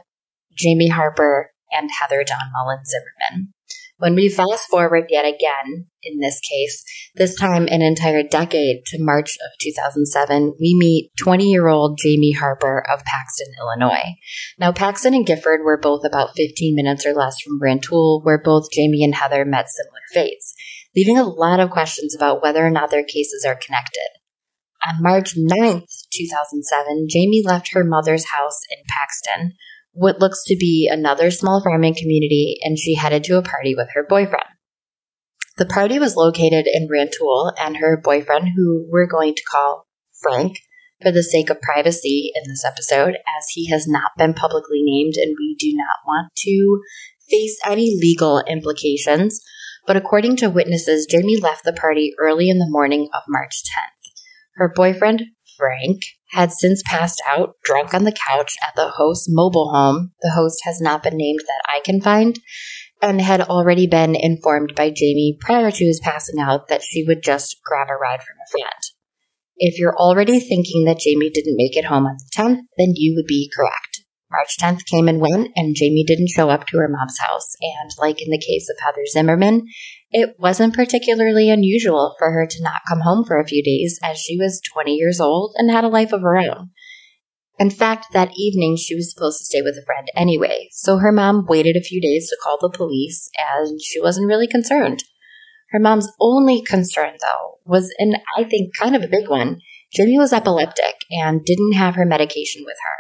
Jamie 0.55 0.89
Harper 0.89 1.51
and 1.73 1.91
Heather 2.01 2.23
Dawn 2.23 2.53
Mullen 2.53 2.85
Zimmerman. 2.85 3.54
When 3.99 4.17
we 4.17 4.29
fast 4.29 4.65
forward 4.69 5.07
yet 5.09 5.25
again, 5.25 5.87
in 6.03 6.19
this 6.19 6.41
case, 6.41 6.85
this 7.15 7.39
time 7.39 7.69
an 7.69 7.81
entire 7.81 8.25
decade 8.25 8.85
to 8.87 8.99
March 9.01 9.37
of 9.37 9.59
2007, 9.61 10.57
we 10.61 10.77
meet 10.77 11.13
20 11.17 11.49
year 11.49 11.69
old 11.69 11.99
Jamie 12.03 12.33
Harper 12.33 12.83
of 12.93 13.05
Paxton, 13.05 13.53
Illinois. 13.59 14.15
Now, 14.59 14.73
Paxton 14.73 15.15
and 15.15 15.25
Gifford 15.25 15.61
were 15.65 15.79
both 15.79 16.05
about 16.05 16.35
15 16.37 16.75
minutes 16.75 17.07
or 17.07 17.15
less 17.15 17.41
from 17.41 17.61
Rantoul, 17.63 18.23
where 18.25 18.43
both 18.43 18.73
Jamie 18.73 19.05
and 19.05 19.15
Heather 19.15 19.45
met 19.45 19.67
similar 19.69 20.03
fates, 20.13 20.55
leaving 20.97 21.17
a 21.17 21.23
lot 21.23 21.61
of 21.61 21.71
questions 21.71 22.17
about 22.17 22.43
whether 22.43 22.67
or 22.67 22.71
not 22.71 22.91
their 22.91 23.05
cases 23.05 23.45
are 23.47 23.59
connected. 23.65 24.09
On 24.87 25.03
March 25.03 25.35
9th, 25.37 25.89
2007, 26.13 27.07
Jamie 27.09 27.43
left 27.45 27.73
her 27.73 27.85
mother's 27.85 28.31
house 28.31 28.61
in 28.71 28.83
Paxton, 28.89 29.55
what 29.95 30.21
looks 30.21 30.43
to 30.47 30.57
be 30.57 30.89
another 30.91 31.31
small 31.31 31.63
farming 31.63 31.95
community, 31.95 32.59
and 32.63 32.79
she 32.79 32.95
headed 32.95 33.25
to 33.25 33.39
a 33.39 33.43
party 33.43 33.75
with 33.75 33.89
her 33.95 34.05
boyfriend. 34.07 34.45
The 35.57 35.67
party 35.67 35.99
was 36.01 36.17
located 36.17 36.67
in 36.67 36.89
Rantoul, 36.91 37.53
and 37.59 37.77
her 37.77 37.97
boyfriend, 37.97 38.51
who 38.57 38.87
we're 38.91 39.07
going 39.07 39.35
to 39.35 39.43
call 39.51 39.87
Frank 40.21 40.59
for 41.01 41.13
the 41.13 41.23
sake 41.23 41.49
of 41.49 41.61
privacy 41.61 42.33
in 42.35 42.43
this 42.51 42.65
episode, 42.65 43.15
as 43.15 43.47
he 43.53 43.71
has 43.71 43.87
not 43.87 44.13
been 44.19 44.35
publicly 44.35 44.81
named 44.83 45.15
and 45.17 45.37
we 45.39 45.55
do 45.59 45.73
not 45.75 45.99
want 46.07 46.33
to 46.39 46.81
face 47.31 47.59
any 47.65 47.97
legal 48.01 48.43
implications. 48.49 49.41
But 49.87 49.97
according 49.97 50.37
to 50.37 50.51
witnesses, 50.51 51.07
Jamie 51.07 51.41
left 51.41 51.65
the 51.65 51.73
party 51.73 52.15
early 52.19 52.49
in 52.49 52.59
the 52.59 52.71
morning 52.71 53.09
of 53.15 53.23
March 53.29 53.63
10th. 53.63 54.13
Her 54.57 54.73
boyfriend, 54.75 55.25
Frank, 55.57 56.03
had 56.31 56.53
since 56.53 56.83
passed 56.85 57.23
out 57.27 57.57
drunk 57.65 57.95
on 57.95 58.05
the 58.05 58.17
couch 58.27 58.57
at 58.63 58.75
the 58.75 58.89
host's 58.89 59.29
mobile 59.31 59.71
home. 59.73 60.13
The 60.21 60.33
host 60.33 60.61
has 60.65 60.81
not 60.81 61.03
been 61.03 61.17
named 61.17 61.41
that 61.47 61.63
I 61.67 61.81
can 61.81 62.01
find 62.01 62.39
and 63.01 63.21
had 63.21 63.43
already 63.43 63.87
been 63.87 64.17
informed 64.17 64.75
by 64.75 64.91
Jamie 64.91 65.37
prior 65.41 65.71
to 65.71 65.85
his 65.85 66.01
passing 66.01 66.41
out 66.41 66.69
that 66.69 66.83
she 66.83 67.05
would 67.07 67.23
just 67.23 67.61
grab 67.65 67.89
a 67.91 67.95
ride 67.95 68.23
from 68.23 68.37
a 68.37 68.51
friend. 68.51 68.81
If 69.57 69.79
you're 69.79 69.97
already 69.97 70.41
thinking 70.41 70.85
that 70.85 70.99
Jamie 70.99 71.31
didn't 71.31 71.57
make 71.57 71.77
it 71.77 71.85
home 71.85 72.07
on 72.07 72.17
the 72.17 72.31
10th, 72.37 72.63
then 72.77 72.93
you 72.95 73.15
would 73.17 73.27
be 73.27 73.51
correct. 73.55 74.05
March 74.31 74.57
10th 74.61 74.85
came 74.87 75.07
and 75.07 75.21
went, 75.21 75.51
and 75.55 75.77
Jamie 75.77 76.03
didn't 76.05 76.31
show 76.31 76.51
up 76.51 76.67
to 76.67 76.79
her 76.79 76.89
mom's 76.89 77.19
house. 77.21 77.55
And 77.61 77.91
like 77.99 78.21
in 78.21 78.31
the 78.31 78.39
case 78.39 78.69
of 78.69 78.77
Heather 78.83 79.07
Zimmerman, 79.07 79.67
it 80.17 80.37
wasn't 80.39 80.75
particularly 80.75 81.51
unusual 81.51 82.15
for 82.21 82.31
her 82.31 82.47
to 82.47 82.63
not 82.63 82.83
come 82.89 83.01
home 83.01 83.25
for 83.25 83.41
a 83.41 83.47
few 83.47 83.65
days 83.65 83.99
as 84.01 84.17
she 84.17 84.37
was 84.37 84.63
20 84.73 84.93
years 84.93 85.21
old 85.21 85.53
and 85.57 85.69
had 85.69 85.83
a 85.83 85.89
life 85.89 86.13
of 86.13 86.23
her 86.23 86.37
own. 86.37 86.71
In 87.59 87.69
fact, 87.69 88.13
that 88.13 88.31
evening 88.37 88.77
she 88.77 88.95
was 88.95 89.13
supposed 89.13 89.39
to 89.39 89.45
stay 89.45 89.61
with 89.61 89.75
a 89.75 89.85
friend 89.85 90.07
anyway, 90.15 90.69
so 90.71 90.99
her 90.99 91.11
mom 91.11 91.47
waited 91.49 91.77
a 91.77 91.83
few 91.83 92.01
days 92.01 92.29
to 92.29 92.39
call 92.41 92.59
the 92.61 92.71
police 92.71 93.29
and 93.37 93.81
she 93.83 94.01
wasn't 94.01 94.29
really 94.29 94.47
concerned. 94.47 95.03
Her 95.73 95.81
mom's 95.81 96.09
only 96.21 96.63
concern, 96.63 97.15
though, 97.21 97.59
was, 97.65 97.93
and 97.99 98.19
I 98.37 98.45
think 98.45 98.71
kind 98.77 98.95
of 98.95 99.03
a 99.03 99.09
big 99.09 99.29
one, 99.29 99.59
Jamie 99.93 100.19
was 100.19 100.33
epileptic 100.33 100.95
and 101.11 101.45
didn't 101.45 101.73
have 101.73 101.97
her 101.97 102.07
medication 102.07 102.63
with 102.65 102.77
her. 102.85 102.97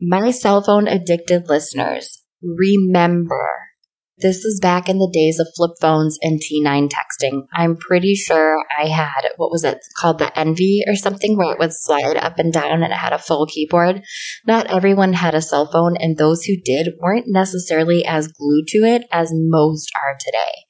My 0.00 0.30
cell 0.30 0.62
phone 0.62 0.88
addicted 0.88 1.50
listeners, 1.50 2.22
remember 2.42 3.65
this 4.18 4.44
is 4.44 4.60
back 4.60 4.88
in 4.88 4.98
the 4.98 5.10
days 5.12 5.38
of 5.38 5.48
flip 5.54 5.72
phones 5.80 6.18
and 6.22 6.40
T9 6.40 6.88
texting. 6.88 7.46
I'm 7.52 7.76
pretty 7.76 8.14
sure 8.14 8.64
I 8.78 8.86
had, 8.86 9.28
what 9.36 9.50
was 9.50 9.62
it 9.62 9.78
called, 9.98 10.18
the 10.18 10.32
enV 10.36 10.90
or 10.90 10.96
something, 10.96 11.36
where 11.36 11.52
it 11.52 11.58
would 11.58 11.74
slide 11.74 12.16
up 12.16 12.38
and 12.38 12.52
down 12.52 12.82
and 12.82 12.92
it 12.92 12.96
had 12.96 13.12
a 13.12 13.18
full 13.18 13.44
keyboard. 13.46 14.02
Not 14.46 14.68
everyone 14.68 15.12
had 15.12 15.34
a 15.34 15.42
cell 15.42 15.70
phone, 15.70 15.96
and 15.98 16.16
those 16.16 16.44
who 16.44 16.54
did 16.56 16.94
weren't 16.98 17.26
necessarily 17.28 18.04
as 18.06 18.28
glued 18.28 18.68
to 18.68 18.78
it 18.78 19.02
as 19.12 19.32
most 19.34 19.90
are 20.02 20.16
today. 20.18 20.64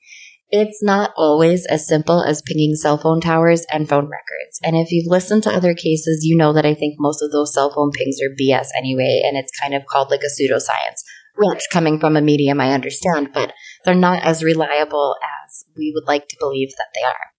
It's 0.48 0.82
not 0.82 1.12
always 1.16 1.66
as 1.66 1.88
simple 1.88 2.22
as 2.22 2.42
pinging 2.42 2.76
cell 2.76 2.98
phone 2.98 3.20
towers 3.20 3.64
and 3.72 3.88
phone 3.88 4.04
records. 4.04 4.60
And 4.62 4.76
if 4.76 4.92
you've 4.92 5.10
listened 5.10 5.42
to 5.44 5.50
other 5.50 5.74
cases, 5.74 6.24
you 6.24 6.36
know 6.36 6.52
that 6.52 6.66
I 6.66 6.74
think 6.74 6.94
most 6.98 7.20
of 7.20 7.32
those 7.32 7.52
cell 7.52 7.72
phone 7.72 7.90
pings 7.90 8.18
are 8.20 8.34
BS 8.40 8.68
anyway, 8.76 9.22
and 9.24 9.36
it's 9.36 9.56
kind 9.60 9.74
of 9.74 9.86
called 9.86 10.10
like 10.10 10.22
a 10.22 10.30
pseudoscience. 10.30 11.02
Which, 11.36 11.64
coming 11.72 11.98
from 11.98 12.16
a 12.16 12.22
medium, 12.22 12.60
I 12.60 12.72
understand, 12.72 13.30
but 13.32 13.52
they're 13.84 13.94
not 13.94 14.24
as 14.24 14.42
reliable 14.42 15.16
as 15.22 15.64
we 15.76 15.92
would 15.94 16.06
like 16.06 16.28
to 16.28 16.36
believe 16.38 16.70
that 16.78 16.88
they 16.94 17.02
are. 17.02 17.32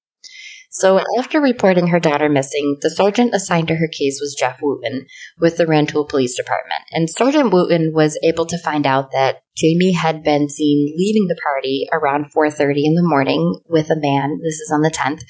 So 0.70 1.02
after 1.18 1.42
reporting 1.42 1.88
her 1.88 2.00
daughter 2.00 2.30
missing, 2.30 2.78
the 2.82 2.92
sergeant 2.92 3.34
assigned 3.34 3.68
to 3.70 3.78
her 3.78 3.88
case 3.88 4.20
was 4.22 4.36
Jeff 4.38 4.60
Wooten 4.62 5.08
with 5.40 5.58
the 5.58 5.66
Rantoul 5.66 6.06
Police 6.06 6.38
Department. 6.38 6.84
And 6.92 7.10
Sergeant 7.10 7.52
Wooten 7.52 7.94
was 7.94 8.20
able 8.24 8.46
to 8.46 8.60
find 8.60 8.86
out 8.86 9.12
that 9.12 9.42
Jamie 9.56 9.94
had 9.94 10.24
been 10.24 10.50
seen 10.50 10.94
leaving 10.96 11.28
the 11.28 11.40
party 11.42 11.88
around 11.92 12.26
4.30 12.26 12.84
in 12.84 12.94
the 12.94 13.02
morning 13.02 13.60
with 13.68 13.90
a 13.90 14.00
man, 14.00 14.38
this 14.44 14.60
is 14.60 14.72
on 14.72 14.82
the 14.82 14.92
10th, 14.92 15.22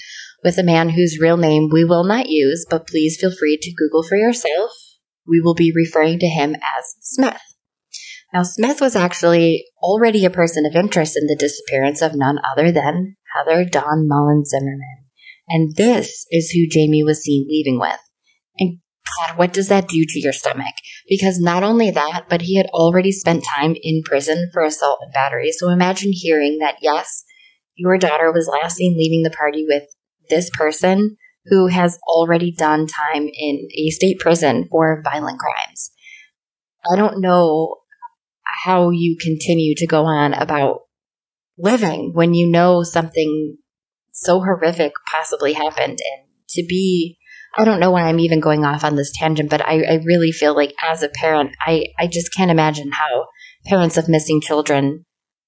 with 0.44 0.58
a 0.58 0.64
man 0.64 0.90
whose 0.90 1.20
real 1.22 1.38
name 1.38 1.70
we 1.72 1.86
will 1.86 2.04
not 2.04 2.28
use, 2.28 2.66
but 2.70 2.86
please 2.86 3.18
feel 3.18 3.32
free 3.34 3.58
to 3.62 3.74
Google 3.74 4.04
for 4.04 4.18
yourself. 4.18 4.72
We 5.26 5.40
will 5.40 5.56
be 5.56 5.72
referring 5.74 6.20
to 6.20 6.28
him 6.28 6.56
as 6.56 6.96
Smith. 7.00 7.40
Now, 8.34 8.44
Smith 8.44 8.82
was 8.82 8.96
actually 8.96 9.66
already 9.82 10.26
a 10.26 10.30
person 10.30 10.66
of 10.66 10.76
interest 10.76 11.18
in 11.18 11.28
the 11.28 11.36
disappearance 11.36 12.02
of 12.02 12.16
none 12.16 12.40
other 12.44 12.72
than 12.72 13.16
Heather 13.34 13.64
Dawn 13.64 14.08
Mullen 14.08 14.44
Zimmerman. 14.44 15.06
And 15.48 15.76
this 15.76 16.26
is 16.30 16.52
who 16.52 16.68
Jamie 16.68 17.04
was 17.04 17.24
seen 17.24 17.48
leaving 17.50 17.80
with. 17.80 18.00
And 18.60 18.80
God, 19.20 19.38
what 19.38 19.54
does 19.54 19.70
that 19.70 19.88
do 19.88 20.04
to 20.06 20.20
your 20.20 20.34
stomach? 20.34 20.76
Because 21.08 21.40
not 21.40 21.64
only 21.64 21.90
that, 21.92 22.26
but 22.28 22.42
he 22.42 22.58
had 22.58 22.66
already 22.68 23.14
spent 23.14 23.46
time 23.46 23.76
in 23.82 24.04
prison 24.04 24.50
for 24.54 24.62
assault 24.62 25.00
and 25.02 25.14
battery. 25.14 25.52
So 25.54 25.70
imagine 25.70 26.12
hearing 26.14 26.58
that, 26.60 26.78
yes, 26.82 27.24
your 27.76 27.98
daughter 27.98 28.32
was 28.32 28.50
last 28.52 28.76
seen 28.76 28.98
leaving 28.98 29.24
the 29.24 29.36
party 29.36 29.66
with 29.66 29.84
this 30.30 30.50
person 30.50 31.16
who 31.46 31.68
has 31.68 31.98
already 32.08 32.52
done 32.52 32.88
time 32.88 33.30
in 33.34 33.68
a 33.78 33.90
state 33.90 34.20
prison 34.20 34.68
for 34.70 35.02
violent 35.02 35.40
crimes. 35.40 35.92
I 36.92 36.98
don't 36.98 37.22
know 37.22 37.78
how 38.64 38.90
you 38.90 39.18
continue 39.20 39.76
to 39.76 39.88
go 39.88 40.06
on 40.06 40.34
about 40.34 40.82
living 41.58 42.12
when 42.14 42.34
you 42.34 42.50
know 42.50 42.84
something 42.84 43.58
so 44.14 44.40
horrific 44.40 44.94
possibly 45.12 45.54
happened. 45.54 46.00
And 46.00 46.28
to 46.50 46.66
be, 46.68 47.18
I 47.58 47.66
don't 47.66 47.80
know 47.80 47.92
why 47.92 48.04
I'm 48.04 48.20
even 48.20 48.40
going 48.40 48.66
off 48.66 48.84
on 48.84 48.96
this 48.96 49.12
tangent, 49.16 49.50
but 49.50 49.62
I, 49.62 49.84
I 49.84 50.00
really 50.06 50.32
feel 50.32 50.56
like 50.56 50.74
as 50.84 51.04
a 51.04 51.10
parent, 51.10 51.52
I, 51.60 51.88
I 51.98 52.08
just 52.08 52.34
can't 52.34 52.52
imagine 52.52 52.92
how 52.92 53.28
parents 53.66 53.98
of 53.98 54.10
missing 54.10 54.42
children 54.42 55.06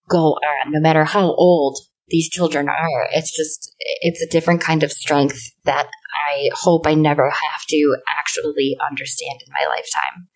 go 0.07 0.33
on, 0.33 0.71
no 0.71 0.79
matter 0.79 1.03
how 1.03 1.33
old 1.33 1.77
these 2.07 2.29
children 2.29 2.67
are. 2.67 3.07
It's 3.11 3.35
just, 3.35 3.75
it's 3.79 4.21
a 4.21 4.29
different 4.29 4.61
kind 4.61 4.83
of 4.83 4.91
strength 4.91 5.39
that 5.65 5.87
I 6.27 6.49
hope 6.53 6.87
I 6.87 6.95
never 6.95 7.29
have 7.29 7.65
to 7.69 7.97
actually 8.09 8.75
understand 8.89 9.39
in 9.45 9.53
my 9.53 9.65
lifetime. 9.67 10.27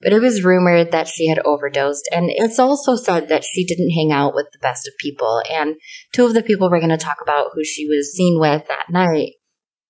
But 0.00 0.14
it 0.14 0.20
was 0.20 0.44
rumored 0.44 0.92
that 0.92 1.08
she 1.08 1.28
had 1.28 1.40
overdosed, 1.44 2.08
and 2.10 2.30
it's 2.30 2.58
also 2.58 2.96
said 2.96 3.28
that 3.28 3.44
she 3.44 3.66
didn't 3.66 3.90
hang 3.90 4.12
out 4.12 4.34
with 4.34 4.46
the 4.52 4.58
best 4.58 4.88
of 4.88 4.96
people. 4.98 5.42
And 5.50 5.76
two 6.12 6.24
of 6.24 6.32
the 6.32 6.42
people 6.42 6.70
we're 6.70 6.80
going 6.80 6.88
to 6.90 6.96
talk 6.96 7.18
about 7.22 7.50
who 7.52 7.64
she 7.64 7.86
was 7.86 8.12
seen 8.12 8.40
with 8.40 8.66
that 8.68 8.86
night, 8.88 9.32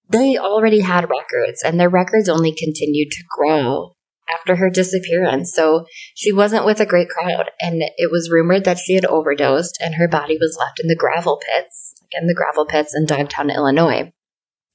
they 0.09 0.37
already 0.37 0.81
had 0.81 1.09
records, 1.09 1.63
and 1.65 1.79
their 1.79 1.89
records 1.89 2.29
only 2.29 2.53
continued 2.53 3.11
to 3.13 3.25
grow 3.29 3.93
after 4.33 4.57
her 4.57 4.71
disappearance. 4.71 5.53
So 5.55 5.87
she 6.15 6.33
wasn't 6.33 6.65
with 6.65 6.81
a 6.81 6.87
great 6.87 7.09
crowd, 7.09 7.51
and 7.61 7.83
it 7.97 8.11
was 8.11 8.31
rumored 8.31 8.65
that 8.65 8.79
she 8.79 8.95
had 8.95 9.05
overdosed, 9.05 9.79
and 9.81 9.95
her 9.95 10.09
body 10.09 10.37
was 10.41 10.57
left 10.59 10.81
in 10.81 10.89
the 10.89 10.97
gravel 10.97 11.41
pits, 11.47 11.95
again, 12.05 12.27
the 12.27 12.35
gravel 12.35 12.67
pits 12.67 12.95
in 12.97 13.07
Dogtown, 13.07 13.51
Illinois, 13.51 14.13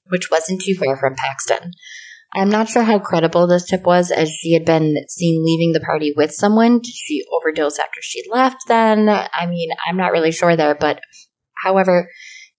which 0.08 0.32
wasn't 0.32 0.62
too 0.62 0.76
far 0.76 0.96
from 0.98 1.16
Paxton. 1.16 1.72
I'm 2.36 2.50
not 2.50 2.68
sure 2.68 2.84
how 2.84 3.00
credible 3.00 3.48
this 3.48 3.66
tip 3.66 3.86
was, 3.86 4.12
as 4.12 4.30
she 4.30 4.52
had 4.54 4.66
been 4.66 4.98
seen 5.08 5.42
leaving 5.42 5.72
the 5.72 5.80
party 5.80 6.14
with 6.16 6.34
someone. 6.34 6.80
Did 6.80 6.94
she 6.94 7.24
overdose 7.32 7.80
after 7.80 8.02
she 8.02 8.24
left 8.30 8.58
then? 8.68 9.08
I 9.08 9.46
mean, 9.48 9.70
I'm 9.88 9.96
not 9.96 10.12
really 10.12 10.34
sure 10.34 10.58
there, 10.58 10.76
but 10.76 11.00
however, 11.64 12.10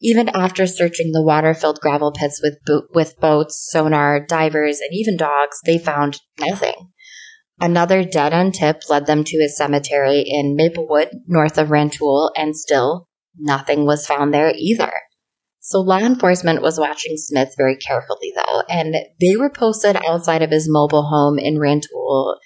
even 0.01 0.31
after 0.31 0.67
searching 0.67 1.13
the 1.13 1.23
water 1.23 1.53
filled 1.53 1.81
gravel 1.81 2.11
pits 2.11 2.41
with, 2.43 2.59
bo- 2.65 2.87
with 2.95 3.21
boats, 3.21 3.69
sonar, 3.71 4.25
divers, 4.25 4.81
and 4.81 4.91
even 4.93 5.19
dogs, 5.19 5.59
they 5.67 5.79
found 5.79 6.21
nothing. 6.41 6.93
Another 7.61 8.03
dead 8.03 8.33
end 8.33 8.55
tip 8.55 8.81
led 8.89 9.07
them 9.07 9.25
to 9.25 9.45
a 9.45 9.49
cemetery 9.49 10.25
in 10.27 10.57
Maplewood, 10.57 11.11
north 11.27 11.59
of 11.59 11.71
Rantoul, 11.71 12.31
and 12.35 12.57
still 12.57 13.09
nothing 13.39 13.85
was 13.85 14.07
found 14.07 14.33
there 14.33 14.53
either. 14.57 14.93
So 15.69 15.81
law 15.81 15.99
enforcement 15.99 16.63
was 16.63 16.79
watching 16.79 17.17
Smith 17.17 17.55
very 17.59 17.77
carefully 17.77 18.33
though, 18.37 18.63
and 18.71 18.95
they 19.21 19.35
were 19.37 19.51
posted 19.51 19.97
outside 20.07 20.41
of 20.41 20.53
his 20.53 20.69
mobile 20.71 21.09
home 21.09 21.41
in 21.41 21.59
Rantoul 21.59 22.37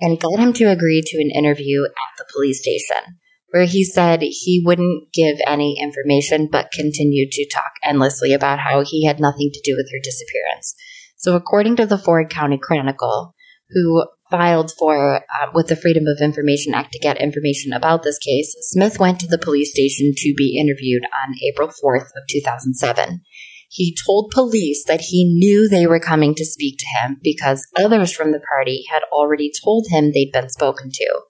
and 0.00 0.18
got 0.18 0.38
him 0.38 0.54
to 0.54 0.70
agree 0.70 1.02
to 1.04 1.20
an 1.20 1.30
interview 1.30 1.82
at 1.84 2.16
the 2.16 2.24
police 2.32 2.62
station 2.62 3.18
where 3.50 3.66
he 3.66 3.84
said 3.84 4.22
he 4.22 4.62
wouldn't 4.64 5.12
give 5.12 5.36
any 5.46 5.76
information 5.78 6.48
but 6.50 6.72
continued 6.72 7.30
to 7.32 7.46
talk 7.52 7.72
endlessly 7.84 8.32
about 8.32 8.60
how 8.60 8.82
he 8.82 9.04
had 9.04 9.20
nothing 9.20 9.50
to 9.52 9.60
do 9.62 9.76
with 9.76 9.90
her 9.92 10.00
disappearance. 10.02 10.74
So 11.18 11.36
according 11.36 11.76
to 11.76 11.86
the 11.86 11.98
Ford 11.98 12.30
County 12.30 12.56
Chronicle, 12.56 13.34
who 13.68 14.06
filed 14.30 14.72
for 14.78 15.16
uh, 15.16 15.46
with 15.54 15.68
the 15.68 15.76
Freedom 15.76 16.04
of 16.06 16.22
Information 16.22 16.74
Act 16.74 16.92
to 16.92 16.98
get 16.98 17.20
information 17.20 17.72
about 17.72 18.02
this 18.02 18.18
case, 18.18 18.54
Smith 18.60 18.98
went 18.98 19.20
to 19.20 19.26
the 19.26 19.38
police 19.38 19.72
station 19.72 20.12
to 20.16 20.34
be 20.36 20.58
interviewed 20.58 21.02
on 21.04 21.34
April 21.42 21.68
4th 21.68 22.08
of 22.16 22.26
2007. 22.28 23.20
He 23.68 23.96
told 24.04 24.32
police 24.32 24.84
that 24.86 25.00
he 25.00 25.24
knew 25.24 25.68
they 25.68 25.86
were 25.86 26.00
coming 26.00 26.34
to 26.34 26.44
speak 26.44 26.78
to 26.78 26.86
him 26.98 27.18
because 27.22 27.66
others 27.78 28.12
from 28.12 28.32
the 28.32 28.40
party 28.40 28.84
had 28.90 29.02
already 29.12 29.52
told 29.64 29.86
him 29.90 30.10
they'd 30.12 30.32
been 30.32 30.48
spoken 30.48 30.90
to. 30.92 31.20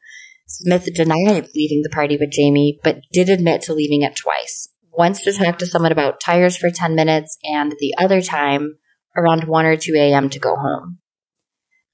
Smith 0.47 0.89
denied 0.95 1.49
leaving 1.55 1.83
the 1.83 1.91
party 1.91 2.17
with 2.17 2.33
Jamie, 2.33 2.79
but 2.83 3.03
did 3.13 3.29
admit 3.29 3.63
to 3.63 3.75
leaving 3.75 4.03
it 4.03 4.17
twice. 4.17 4.69
Once 4.91 5.23
to 5.23 5.33
talk 5.33 5.59
to 5.59 5.67
someone 5.67 5.93
about 5.93 6.19
tires 6.19 6.57
for 6.57 6.71
10 6.71 6.95
minutes, 6.95 7.37
and 7.45 7.73
the 7.79 7.95
other 7.99 8.21
time 8.23 8.77
around 9.17 9.45
1 9.45 9.67
or 9.67 9.77
2 9.77 9.93
a.m. 9.97 10.29
to 10.31 10.39
go 10.39 10.57
home. 10.57 11.00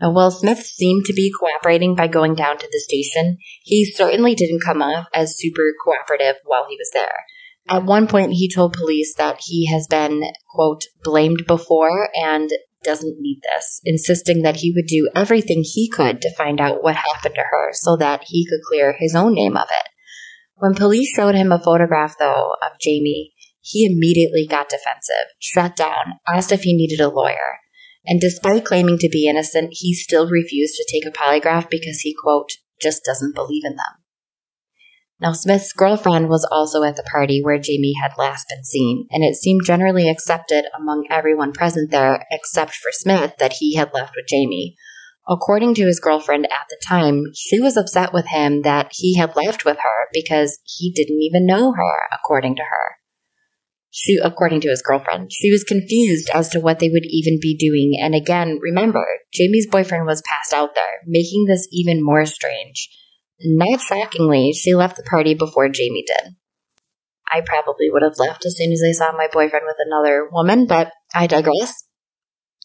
Now, 0.00 0.12
while 0.12 0.30
Smith 0.30 0.60
seemed 0.60 1.06
to 1.06 1.14
be 1.14 1.32
cooperating 1.32 1.94
by 1.94 2.06
going 2.06 2.34
down 2.34 2.58
to 2.58 2.68
the 2.70 2.80
station, 2.80 3.38
he 3.62 3.84
certainly 3.84 4.34
didn't 4.34 4.64
come 4.64 4.82
off 4.82 5.06
as 5.14 5.38
super 5.38 5.72
cooperative 5.82 6.36
while 6.44 6.66
he 6.68 6.76
was 6.76 6.90
there. 6.92 7.24
At 7.68 7.84
one 7.84 8.06
point, 8.06 8.32
he 8.32 8.52
told 8.52 8.74
police 8.74 9.14
that 9.16 9.40
he 9.44 9.66
has 9.66 9.86
been, 9.88 10.22
quote, 10.54 10.84
blamed 11.02 11.44
before 11.46 12.10
and 12.14 12.50
doesn't 12.84 13.18
need 13.18 13.40
this, 13.42 13.80
insisting 13.84 14.42
that 14.42 14.56
he 14.56 14.72
would 14.74 14.86
do 14.86 15.10
everything 15.14 15.64
he 15.64 15.90
could 15.90 16.20
to 16.22 16.34
find 16.36 16.60
out 16.60 16.82
what 16.82 16.94
happened 16.94 17.34
to 17.34 17.42
her 17.50 17.70
so 17.72 17.96
that 17.96 18.24
he 18.28 18.46
could 18.48 18.60
clear 18.68 18.94
his 18.98 19.14
own 19.14 19.34
name 19.34 19.56
of 19.56 19.66
it. 19.70 19.88
When 20.54 20.74
police 20.74 21.10
showed 21.10 21.34
him 21.34 21.50
a 21.50 21.58
photograph, 21.58 22.14
though, 22.18 22.52
of 22.62 22.78
Jamie, 22.80 23.32
he 23.60 23.84
immediately 23.84 24.46
got 24.46 24.68
defensive, 24.68 25.26
shut 25.40 25.74
down, 25.74 26.20
asked 26.28 26.52
if 26.52 26.62
he 26.62 26.76
needed 26.76 27.00
a 27.00 27.08
lawyer. 27.08 27.58
And 28.06 28.20
despite 28.20 28.64
claiming 28.64 28.98
to 28.98 29.08
be 29.08 29.28
innocent, 29.28 29.70
he 29.72 29.92
still 29.94 30.28
refused 30.28 30.76
to 30.76 30.88
take 30.90 31.06
a 31.06 31.10
polygraph 31.10 31.68
because 31.68 32.00
he, 32.00 32.14
quote, 32.14 32.50
just 32.80 33.04
doesn't 33.04 33.34
believe 33.34 33.64
in 33.64 33.72
them. 33.72 34.04
Now, 35.18 35.32
Smith's 35.32 35.72
girlfriend 35.72 36.28
was 36.28 36.46
also 36.50 36.82
at 36.82 36.96
the 36.96 37.02
party 37.02 37.40
where 37.42 37.58
Jamie 37.58 37.94
had 38.00 38.18
last 38.18 38.46
been 38.50 38.64
seen, 38.64 39.06
and 39.10 39.24
it 39.24 39.34
seemed 39.34 39.62
generally 39.64 40.10
accepted 40.10 40.66
among 40.78 41.06
everyone 41.10 41.52
present 41.52 41.90
there, 41.90 42.26
except 42.30 42.74
for 42.74 42.90
Smith, 42.92 43.34
that 43.38 43.54
he 43.54 43.76
had 43.76 43.94
left 43.94 44.14
with 44.14 44.26
Jamie. 44.28 44.76
According 45.26 45.74
to 45.76 45.86
his 45.86 46.00
girlfriend 46.00 46.44
at 46.52 46.66
the 46.68 46.78
time, 46.86 47.24
she 47.34 47.58
was 47.58 47.78
upset 47.78 48.12
with 48.12 48.26
him 48.26 48.62
that 48.62 48.90
he 48.92 49.16
had 49.16 49.34
left 49.34 49.64
with 49.64 49.78
her 49.82 50.06
because 50.12 50.58
he 50.64 50.92
didn't 50.92 51.22
even 51.22 51.46
know 51.46 51.72
her, 51.72 52.08
according 52.12 52.54
to 52.56 52.62
her. 52.62 52.96
She, 53.98 54.18
according 54.22 54.60
to 54.60 54.68
his 54.68 54.82
girlfriend, 54.82 55.32
she 55.32 55.50
was 55.50 55.64
confused 55.64 56.28
as 56.34 56.50
to 56.50 56.60
what 56.60 56.80
they 56.80 56.90
would 56.90 57.06
even 57.06 57.38
be 57.40 57.56
doing. 57.56 57.98
And 57.98 58.14
again, 58.14 58.58
remember, 58.60 59.06
Jamie's 59.32 59.66
boyfriend 59.66 60.04
was 60.04 60.22
passed 60.28 60.52
out 60.52 60.74
there, 60.74 61.00
making 61.06 61.46
this 61.46 61.66
even 61.72 62.04
more 62.04 62.26
strange. 62.26 62.90
Not 63.40 63.80
shockingly, 63.80 64.52
she 64.52 64.74
left 64.74 64.98
the 64.98 65.02
party 65.02 65.32
before 65.32 65.70
Jamie 65.70 66.04
did. 66.06 66.34
I 67.32 67.40
probably 67.40 67.88
would 67.88 68.02
have 68.02 68.18
left 68.18 68.44
as 68.44 68.58
soon 68.58 68.70
as 68.70 68.82
I 68.86 68.92
saw 68.92 69.12
my 69.12 69.28
boyfriend 69.32 69.64
with 69.66 69.78
another 69.78 70.28
woman, 70.30 70.66
but 70.66 70.92
I 71.14 71.26
digress. 71.26 71.84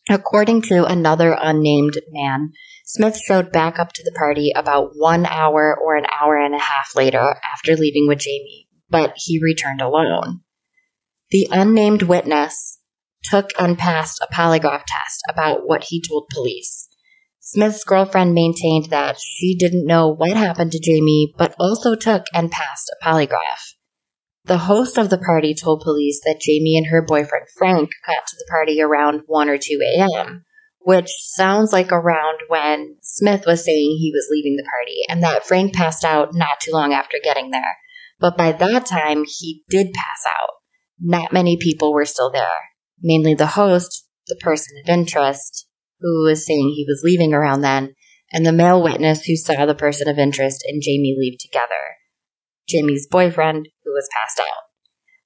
According 0.09 0.63
to 0.63 0.83
another 0.83 1.37
unnamed 1.41 1.97
man, 2.11 2.51
Smith 2.83 3.17
showed 3.17 3.53
back 3.53 3.79
up 3.79 3.93
to 3.93 4.03
the 4.03 4.11
party 4.19 4.51
about 4.53 4.91
one 4.95 5.25
hour 5.25 5.77
or 5.81 5.95
an 5.95 6.07
hour 6.11 6.35
and 6.35 6.55
a 6.55 6.59
half 6.59 6.93
later 6.93 7.37
after 7.41 7.77
leaving 7.77 8.09
with 8.09 8.19
Jamie, 8.19 8.67
but 8.89 9.13
he 9.15 9.39
returned 9.41 9.79
alone. 9.79 10.41
The 11.31 11.47
unnamed 11.49 12.03
witness 12.03 12.79
took 13.23 13.51
and 13.57 13.77
passed 13.77 14.21
a 14.21 14.33
polygraph 14.33 14.83
test 14.85 15.21
about 15.29 15.61
what 15.65 15.85
he 15.85 16.01
told 16.01 16.27
police. 16.29 16.89
Smith's 17.39 17.85
girlfriend 17.85 18.33
maintained 18.33 18.89
that 18.89 19.17
she 19.19 19.55
didn't 19.57 19.87
know 19.87 20.09
what 20.09 20.35
happened 20.35 20.73
to 20.73 20.79
Jamie, 20.79 21.33
but 21.37 21.55
also 21.57 21.95
took 21.95 22.25
and 22.33 22.51
passed 22.51 22.91
a 22.91 23.05
polygraph. 23.05 23.75
The 24.43 24.57
host 24.57 24.97
of 24.97 25.09
the 25.09 25.17
party 25.17 25.53
told 25.53 25.81
police 25.81 26.19
that 26.25 26.41
Jamie 26.41 26.77
and 26.77 26.87
her 26.87 27.01
boyfriend 27.01 27.47
Frank 27.57 27.91
got 28.05 28.27
to 28.27 28.35
the 28.37 28.47
party 28.49 28.81
around 28.81 29.21
1 29.25 29.49
or 29.49 29.57
2 29.57 29.79
a.m., 29.95 30.43
which 30.79 31.09
sounds 31.09 31.71
like 31.71 31.91
around 31.91 32.39
when 32.47 32.97
Smith 33.01 33.45
was 33.45 33.63
saying 33.63 33.97
he 33.99 34.11
was 34.13 34.27
leaving 34.29 34.57
the 34.57 34.69
party, 34.69 35.01
and 35.07 35.23
that 35.23 35.45
Frank 35.45 35.73
passed 35.73 36.03
out 36.03 36.33
not 36.33 36.59
too 36.59 36.71
long 36.71 36.91
after 36.91 37.17
getting 37.23 37.51
there. 37.51 37.77
But 38.19 38.37
by 38.37 38.51
that 38.51 38.85
time, 38.85 39.23
he 39.25 39.63
did 39.69 39.93
pass 39.93 40.25
out. 40.27 40.60
Not 41.01 41.33
many 41.33 41.57
people 41.57 41.93
were 41.93 42.05
still 42.05 42.31
there, 42.31 42.69
mainly 43.01 43.33
the 43.33 43.47
host, 43.47 44.07
the 44.27 44.35
person 44.35 44.75
of 44.83 44.89
interest, 44.89 45.67
who 45.99 46.25
was 46.25 46.45
saying 46.45 46.73
he 46.75 46.85
was 46.87 47.01
leaving 47.03 47.33
around 47.33 47.61
then, 47.61 47.95
and 48.31 48.45
the 48.45 48.53
male 48.53 48.81
witness 48.81 49.25
who 49.25 49.35
saw 49.35 49.65
the 49.65 49.75
person 49.75 50.07
of 50.07 50.19
interest 50.19 50.63
and 50.67 50.81
Jamie 50.81 51.15
leave 51.17 51.39
together. 51.39 51.97
Jamie's 52.67 53.07
boyfriend, 53.09 53.69
who 53.83 53.91
was 53.91 54.07
passed 54.13 54.39
out. 54.39 54.70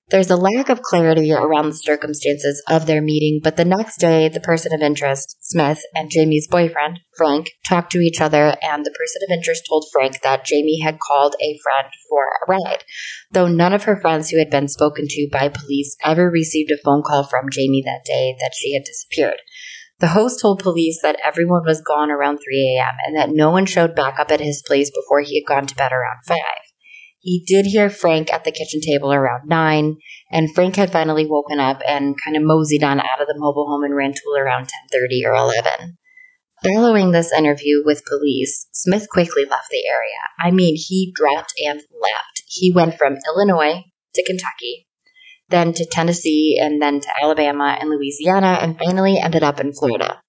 There's 0.10 0.30
a 0.30 0.38
lack 0.38 0.70
of 0.70 0.84
clarity 0.84 1.34
around 1.34 1.70
the 1.70 1.76
circumstances 1.76 2.62
of 2.70 2.86
their 2.86 3.02
meeting, 3.02 3.40
but 3.44 3.58
the 3.58 3.66
next 3.66 3.98
day, 3.98 4.30
the 4.30 4.40
person 4.40 4.72
of 4.72 4.82
interest, 4.82 5.38
Smith, 5.42 5.82
and 5.96 6.12
Jamie's 6.12 6.48
boyfriend, 6.48 7.00
Frank, 7.18 7.50
talked 7.68 7.92
to 7.94 8.00
each 8.00 8.22
other, 8.22 8.56
and 8.62 8.86
the 8.86 8.92
person 8.92 9.22
of 9.24 9.36
interest 9.36 9.66
told 9.68 9.88
Frank 9.92 10.22
that 10.22 10.46
Jamie 10.46 10.82
had 10.82 11.00
called 11.00 11.36
a 11.42 11.58
friend 11.64 11.88
for 12.08 12.26
a 12.28 12.46
ride, 12.48 12.84
though 13.32 13.48
none 13.48 13.74
of 13.74 13.86
her 13.86 14.00
friends 14.00 14.30
who 14.30 14.38
had 14.38 14.52
been 14.52 14.68
spoken 14.68 15.08
to 15.10 15.28
by 15.32 15.50
police 15.50 15.98
ever 16.04 16.30
received 16.30 16.70
a 16.70 16.78
phone 16.78 17.02
call 17.02 17.24
from 17.24 17.50
Jamie 17.50 17.82
that 17.84 18.06
day 18.06 18.36
that 18.40 18.54
she 18.54 18.76
had 18.76 18.84
disappeared. 18.84 19.42
The 20.00 20.10
host 20.10 20.40
told 20.40 20.62
police 20.62 21.00
that 21.02 21.20
everyone 21.24 21.64
was 21.66 21.82
gone 21.82 22.12
around 22.12 22.38
3 22.38 22.78
a.m. 22.78 22.96
and 23.06 23.18
that 23.18 23.30
no 23.32 23.50
one 23.50 23.66
showed 23.66 23.96
back 23.96 24.20
up 24.20 24.30
at 24.30 24.42
his 24.42 24.62
place 24.68 24.92
before 24.92 25.22
he 25.22 25.42
had 25.42 25.48
gone 25.48 25.66
to 25.66 25.76
bed 25.76 25.92
around 25.92 26.18
5. 26.28 26.38
He 27.26 27.44
did 27.44 27.66
hear 27.66 27.90
Frank 27.90 28.32
at 28.32 28.44
the 28.44 28.52
kitchen 28.52 28.82
table 28.86 29.12
around 29.12 29.50
9, 29.50 29.98
and 30.32 30.54
Frank 30.54 30.76
had 30.76 30.92
finally 30.92 31.26
woken 31.26 31.60
up 31.60 31.82
and 31.88 32.16
kind 32.24 32.38
of 32.38 32.44
moseyed 32.44 32.84
on 32.84 33.00
out 33.00 33.20
of 33.20 33.26
the 33.26 33.34
mobile 33.36 33.66
home 33.68 33.84
and 33.84 33.96
ran 33.96 34.14
to 34.14 34.30
around 34.38 34.70
10:30 34.94 35.26
or 35.26 35.34
11. 35.34 35.98
Following 36.64 37.12
this 37.12 37.34
interview 37.34 37.82
with 37.84 38.06
police, 38.06 38.68
Smith 38.74 39.08
quickly 39.10 39.44
left 39.44 39.70
the 39.72 39.88
area. 39.88 40.22
I 40.38 40.52
mean, 40.52 40.76
he 40.78 41.12
dropped 41.16 41.54
and 41.66 41.82
left. 42.00 42.44
He 42.46 42.72
went 42.72 42.96
from 42.96 43.18
Illinois 43.28 43.86
to 44.14 44.24
Kentucky, 44.24 44.86
then 45.50 45.74
to 45.74 45.86
Tennessee, 45.92 46.60
and 46.62 46.80
then 46.80 47.00
to 47.00 47.10
Alabama 47.20 47.76
and 47.82 47.90
Louisiana, 47.90 48.60
and 48.62 48.78
finally 48.78 49.18
ended 49.18 49.42
up 49.42 49.60
in 49.60 49.74
Florida. 49.74 50.22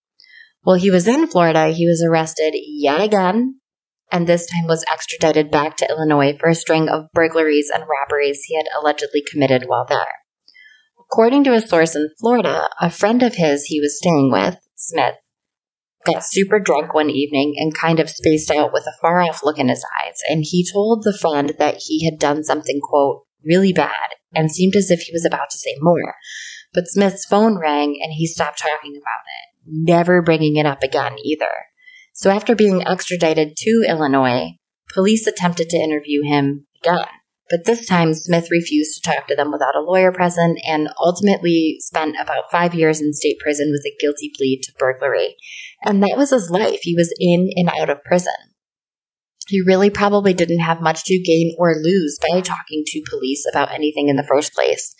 While 0.62 0.76
he 0.76 0.90
was 0.90 1.06
in 1.06 1.26
Florida, 1.26 1.68
he 1.68 1.86
was 1.86 2.02
arrested 2.02 2.54
yet 2.54 3.02
again, 3.02 3.60
and 4.10 4.26
this 4.26 4.46
time 4.46 4.66
was 4.66 4.84
extradited 4.90 5.50
back 5.50 5.76
to 5.76 5.88
Illinois 5.88 6.36
for 6.38 6.48
a 6.48 6.54
string 6.54 6.88
of 6.88 7.10
burglaries 7.12 7.70
and 7.72 7.84
robberies 7.88 8.42
he 8.46 8.56
had 8.56 8.66
allegedly 8.78 9.22
committed 9.30 9.64
while 9.66 9.86
there. 9.88 10.20
According 10.98 11.44
to 11.44 11.54
a 11.54 11.60
source 11.60 11.94
in 11.94 12.08
Florida, 12.18 12.68
a 12.80 12.90
friend 12.90 13.22
of 13.22 13.34
his 13.34 13.66
he 13.66 13.80
was 13.80 13.98
staying 13.98 14.30
with, 14.32 14.58
Smith, 14.74 15.14
got 16.04 16.24
super 16.24 16.60
drunk 16.60 16.94
one 16.94 17.10
evening 17.10 17.54
and 17.56 17.74
kind 17.74 18.00
of 18.00 18.10
spaced 18.10 18.50
out 18.50 18.72
with 18.72 18.84
a 18.86 18.96
far 19.00 19.20
off 19.20 19.42
look 19.42 19.58
in 19.58 19.68
his 19.68 19.84
eyes, 20.02 20.20
and 20.28 20.44
he 20.44 20.66
told 20.70 21.02
the 21.02 21.16
friend 21.16 21.54
that 21.58 21.76
he 21.86 22.04
had 22.04 22.18
done 22.18 22.44
something, 22.44 22.80
quote, 22.80 23.24
really 23.44 23.72
bad, 23.72 24.16
and 24.34 24.50
seemed 24.50 24.76
as 24.76 24.90
if 24.90 25.00
he 25.00 25.12
was 25.12 25.24
about 25.24 25.50
to 25.50 25.58
say 25.58 25.74
more. 25.80 26.14
But 26.72 26.88
Smith's 26.88 27.24
phone 27.24 27.58
rang 27.58 27.98
and 28.02 28.12
he 28.12 28.26
stopped 28.26 28.58
talking 28.58 28.96
about 28.96 29.24
it, 29.26 29.62
never 29.66 30.22
bringing 30.22 30.56
it 30.56 30.66
up 30.66 30.82
again 30.82 31.16
either. 31.24 31.66
So 32.16 32.30
after 32.30 32.54
being 32.54 32.82
extradited 32.86 33.58
to 33.58 33.84
Illinois, 33.86 34.52
police 34.94 35.26
attempted 35.26 35.68
to 35.68 35.76
interview 35.76 36.22
him 36.24 36.66
again. 36.82 37.04
But 37.50 37.66
this 37.66 37.86
time, 37.86 38.14
Smith 38.14 38.48
refused 38.50 38.94
to 38.94 39.10
talk 39.10 39.28
to 39.28 39.36
them 39.36 39.52
without 39.52 39.76
a 39.76 39.82
lawyer 39.82 40.10
present 40.10 40.58
and 40.66 40.88
ultimately 40.98 41.76
spent 41.80 42.16
about 42.18 42.50
five 42.50 42.74
years 42.74 43.02
in 43.02 43.12
state 43.12 43.38
prison 43.38 43.70
with 43.70 43.84
a 43.84 43.94
guilty 44.00 44.32
plea 44.34 44.58
to 44.62 44.72
burglary. 44.78 45.36
And 45.84 46.02
that 46.02 46.16
was 46.16 46.30
his 46.30 46.50
life. 46.50 46.80
He 46.80 46.96
was 46.96 47.14
in 47.20 47.50
and 47.54 47.68
out 47.78 47.90
of 47.90 48.02
prison. 48.02 48.32
He 49.46 49.60
really 49.60 49.90
probably 49.90 50.32
didn't 50.32 50.60
have 50.60 50.80
much 50.80 51.04
to 51.04 51.22
gain 51.22 51.54
or 51.58 51.74
lose 51.74 52.18
by 52.18 52.40
talking 52.40 52.82
to 52.86 53.04
police 53.10 53.44
about 53.48 53.72
anything 53.72 54.08
in 54.08 54.16
the 54.16 54.26
first 54.26 54.54
place. 54.54 54.94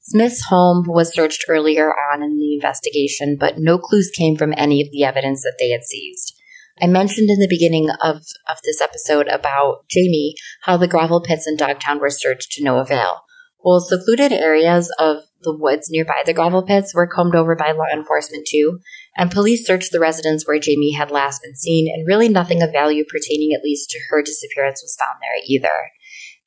Smith's 0.00 0.46
home 0.46 0.84
was 0.86 1.12
searched 1.12 1.44
earlier 1.48 1.92
on 1.92 2.22
in 2.22 2.38
the 2.38 2.54
investigation, 2.54 3.36
but 3.38 3.58
no 3.58 3.78
clues 3.78 4.12
came 4.16 4.36
from 4.36 4.54
any 4.56 4.80
of 4.80 4.92
the 4.92 5.02
evidence 5.02 5.42
that 5.42 5.56
they 5.58 5.70
had 5.70 5.82
seized. 5.82 6.38
I 6.82 6.88
mentioned 6.88 7.30
in 7.30 7.38
the 7.38 7.46
beginning 7.48 7.90
of, 8.02 8.16
of 8.48 8.56
this 8.64 8.80
episode 8.80 9.28
about 9.28 9.88
Jamie 9.88 10.34
how 10.62 10.76
the 10.76 10.88
gravel 10.88 11.20
pits 11.20 11.46
in 11.46 11.56
Dogtown 11.56 12.00
were 12.00 12.10
searched 12.10 12.50
to 12.52 12.64
no 12.64 12.78
avail. 12.78 13.20
Well, 13.64 13.78
secluded 13.78 14.32
areas 14.32 14.92
of 14.98 15.18
the 15.42 15.56
woods 15.56 15.86
nearby 15.88 16.24
the 16.26 16.32
gravel 16.32 16.64
pits 16.64 16.92
were 16.92 17.06
combed 17.06 17.36
over 17.36 17.54
by 17.54 17.70
law 17.70 17.86
enforcement 17.94 18.48
too, 18.50 18.80
and 19.16 19.30
police 19.30 19.64
searched 19.64 19.92
the 19.92 20.00
residence 20.00 20.44
where 20.44 20.58
Jamie 20.58 20.94
had 20.94 21.12
last 21.12 21.42
been 21.44 21.54
seen, 21.54 21.86
and 21.86 22.04
really 22.04 22.28
nothing 22.28 22.62
of 22.62 22.72
value 22.72 23.04
pertaining 23.08 23.52
at 23.54 23.62
least 23.62 23.90
to 23.90 24.00
her 24.10 24.20
disappearance 24.20 24.82
was 24.82 24.96
found 24.98 25.18
there 25.20 25.40
either. 25.46 25.90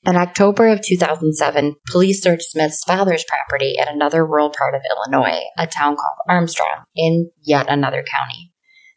In 0.05 0.17
October 0.17 0.67
of 0.67 0.81
2007, 0.81 1.77
police 1.87 2.21
searched 2.21 2.51
Smith's 2.51 2.83
father's 2.83 3.23
property 3.23 3.75
in 3.77 3.87
another 3.87 4.25
rural 4.25 4.49
part 4.49 4.75
of 4.75 4.81
Illinois, 4.91 5.39
a 5.57 5.65
town 5.65 5.95
called 5.95 6.17
Armstrong, 6.27 6.83
in 6.93 7.31
yet 7.41 7.69
another 7.69 8.03
county. 8.03 8.51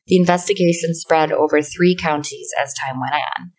The 0.09 0.16
investigation 0.16 0.94
spread 0.94 1.31
over 1.31 1.62
three 1.62 1.94
counties 1.94 2.51
as 2.61 2.75
time 2.75 3.01
went 3.01 3.14
on. 3.14 3.53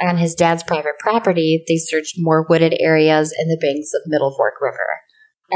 On 0.00 0.16
his 0.16 0.34
dad's 0.34 0.62
private 0.62 0.98
property, 0.98 1.64
they 1.68 1.76
searched 1.76 2.16
more 2.18 2.46
wooded 2.48 2.74
areas 2.80 3.32
and 3.36 3.50
the 3.50 3.58
banks 3.60 3.92
of 3.94 4.02
Middle 4.06 4.34
Fork 4.34 4.54
River. 4.60 5.00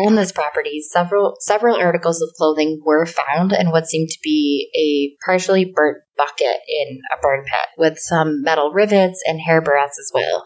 On 0.06 0.14
this 0.14 0.30
property, 0.30 0.80
several 0.80 1.36
several 1.40 1.76
articles 1.76 2.20
of 2.20 2.28
clothing 2.36 2.82
were 2.84 3.06
found 3.06 3.52
in 3.52 3.70
what 3.70 3.86
seemed 3.86 4.10
to 4.10 4.18
be 4.22 4.68
a 4.76 5.16
partially 5.24 5.64
burnt 5.64 5.98
bucket 6.18 6.58
in 6.68 7.00
a 7.10 7.20
burn 7.20 7.44
pit, 7.44 7.68
with 7.78 7.98
some 7.98 8.42
metal 8.42 8.72
rivets 8.72 9.22
and 9.26 9.40
hair 9.40 9.62
barrettes 9.62 9.98
as 9.98 10.10
well. 10.12 10.44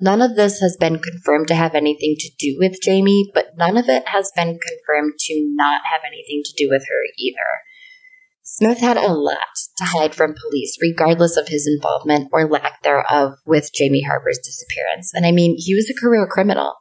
None 0.00 0.22
of 0.22 0.36
this 0.36 0.60
has 0.60 0.76
been 0.78 1.00
confirmed 1.00 1.48
to 1.48 1.54
have 1.54 1.74
anything 1.74 2.14
to 2.18 2.30
do 2.38 2.56
with 2.58 2.80
Jamie, 2.80 3.30
but 3.34 3.56
none 3.56 3.76
of 3.76 3.88
it 3.88 4.06
has 4.08 4.30
been 4.36 4.58
confirmed 4.58 5.14
to 5.18 5.52
not 5.54 5.82
have 5.90 6.02
anything 6.06 6.42
to 6.44 6.52
do 6.56 6.68
with 6.70 6.82
her 6.88 7.02
either. 7.18 7.62
Smith 8.54 8.80
had 8.80 8.98
a 8.98 9.14
lot 9.14 9.56
to 9.78 9.84
hide 9.84 10.14
from 10.14 10.34
police, 10.34 10.76
regardless 10.82 11.38
of 11.38 11.48
his 11.48 11.66
involvement 11.66 12.28
or 12.32 12.46
lack 12.46 12.82
thereof 12.82 13.32
with 13.46 13.72
Jamie 13.72 14.02
Harper's 14.02 14.38
disappearance. 14.44 15.10
And 15.14 15.24
I 15.24 15.32
mean, 15.32 15.56
he 15.56 15.74
was 15.74 15.88
a 15.88 15.98
career 15.98 16.26
criminal. 16.30 16.74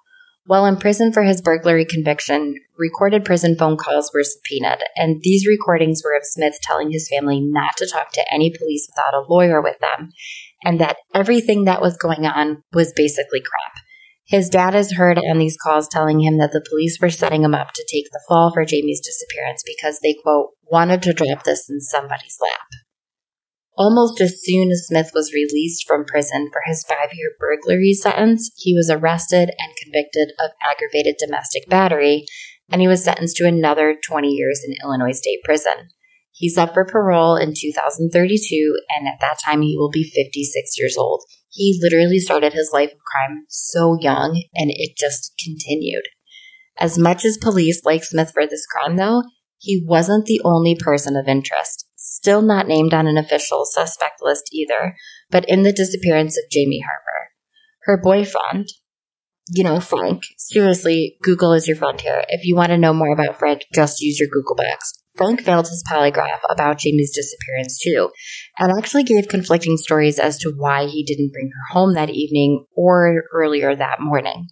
While 0.44 0.66
in 0.66 0.76
prison 0.76 1.14
for 1.14 1.24
his 1.24 1.42
burglary 1.42 1.86
conviction, 1.86 2.56
recorded 2.78 3.24
prison 3.24 3.56
phone 3.56 3.78
calls 3.78 4.12
were 4.14 4.26
subpoenaed, 4.26 4.84
and 4.98 5.22
these 5.22 5.48
recordings 5.48 6.02
were 6.04 6.14
of 6.14 6.26
Smith 6.26 6.56
telling 6.62 6.92
his 6.92 7.08
family 7.08 7.40
not 7.40 7.78
to 7.78 7.88
talk 7.88 8.12
to 8.14 8.34
any 8.34 8.50
police 8.50 8.90
without 8.92 9.14
a 9.14 9.26
lawyer 9.30 9.62
with 9.62 9.80
them, 9.80 10.10
and 10.66 10.78
that 10.82 10.98
everything 11.14 11.64
that 11.64 11.82
was 11.82 11.96
going 11.96 12.26
on 12.26 12.64
was 12.74 12.92
basically 12.94 13.40
crap. 13.40 13.82
His 14.32 14.48
dad 14.48 14.76
is 14.76 14.94
heard 14.94 15.20
on 15.20 15.40
these 15.40 15.58
calls 15.62 15.90
telling 15.90 16.22
him 16.22 16.38
that 16.38 16.54
the 16.54 16.66
police 16.70 16.98
were 17.02 17.10
setting 17.10 17.44
him 17.44 17.54
up 17.54 17.74
to 17.74 17.86
take 17.92 18.06
the 18.14 18.24
fall 18.30 18.50
for 18.54 18.64
Jamie's 18.64 19.02
disappearance 19.02 19.62
because 19.62 20.00
they, 20.00 20.16
quote, 20.24 20.52
wanted 20.72 21.04
to 21.04 21.12
drop 21.12 21.44
this 21.44 21.70
in 21.70 21.82
somebody's 21.82 22.38
lap. 22.42 22.68
Almost 23.78 24.22
as 24.22 24.42
soon 24.42 24.72
as 24.72 24.88
Smith 24.88 25.12
was 25.14 25.34
released 25.34 25.86
from 25.86 26.06
prison 26.06 26.50
for 26.50 26.62
his 26.66 26.86
five 26.86 27.10
year 27.14 27.32
burglary 27.42 27.94
sentence, 27.94 28.50
he 28.56 28.74
was 28.74 28.90
arrested 28.90 29.52
and 29.60 29.76
convicted 29.84 30.32
of 30.40 30.52
aggravated 30.64 31.16
domestic 31.20 31.68
battery, 31.68 32.24
and 32.72 32.80
he 32.80 32.88
was 32.88 33.04
sentenced 33.04 33.36
to 33.36 33.48
another 33.48 33.98
20 34.08 34.30
years 34.30 34.62
in 34.66 34.78
Illinois 34.82 35.12
State 35.12 35.40
Prison. 35.44 35.90
He's 36.32 36.58
up 36.58 36.74
for 36.74 36.86
parole 36.86 37.36
in 37.36 37.54
2032, 37.54 38.80
and 38.92 39.10
at 39.10 39.20
that 39.20 39.40
time 39.44 39.62
he 39.62 39.76
will 39.78 39.92
be 39.92 40.10
56 40.10 40.78
years 40.78 40.96
old. 40.96 41.26
He 41.52 41.80
literally 41.82 42.20
started 42.20 42.54
his 42.54 42.72
life 42.74 42.92
of 42.92 43.00
crime 43.00 43.46
so 43.50 43.98
young, 44.00 44.42
and 44.56 44.72
it 44.74 44.98
just 44.98 45.34
continued. 45.44 46.04
As 46.80 46.98
much 46.98 47.26
as 47.26 47.38
police 47.38 47.82
like 47.84 48.04
Smith 48.04 48.32
for 48.34 48.48
this 48.48 48.66
crime, 48.66 48.96
though, 48.96 49.24
he 49.58 49.84
wasn't 49.86 50.26
the 50.26 50.42
only 50.46 50.76
person 50.76 51.16
of 51.16 51.28
interest. 51.28 51.86
Still 51.98 52.42
not 52.42 52.68
named 52.68 52.94
on 52.94 53.06
an 53.06 53.18
official 53.18 53.66
suspect 53.66 54.22
list 54.22 54.50
either, 54.54 54.96
but 55.30 55.48
in 55.50 55.64
the 55.64 55.74
disappearance 55.74 56.38
of 56.38 56.50
Jamie 56.50 56.84
Harper. 56.86 57.30
Her 57.84 58.02
boyfriend, 58.02 58.70
you 59.50 59.64
know, 59.64 59.80
Frank, 59.82 60.24
seriously, 60.38 61.18
Google 61.22 61.52
is 61.52 61.68
your 61.68 61.76
friend 61.76 62.00
here. 62.00 62.24
If 62.30 62.46
you 62.46 62.56
want 62.56 62.70
to 62.70 62.78
know 62.78 62.94
more 62.94 63.12
about 63.12 63.38
Frank, 63.38 63.66
just 63.74 64.02
use 64.02 64.20
your 64.20 64.30
Google 64.32 64.56
box. 64.56 65.01
Frank 65.16 65.42
failed 65.42 65.68
his 65.68 65.84
polygraph 65.90 66.40
about 66.50 66.78
Jamie's 66.80 67.14
disappearance 67.14 67.80
too, 67.80 68.10
and 68.58 68.72
actually 68.72 69.04
gave 69.04 69.28
conflicting 69.28 69.78
stories 69.78 70.20
as 70.20 70.38
to 70.40 70.54
why 70.56 70.86
he 70.86 71.04
didn't 71.04 71.32
bring 71.34 71.50
her 71.50 71.74
home 71.74 71.94
that 71.94 72.10
evening 72.10 72.66
or 72.76 73.24
earlier 73.34 73.76
that 73.76 74.00
morning. 74.00 74.48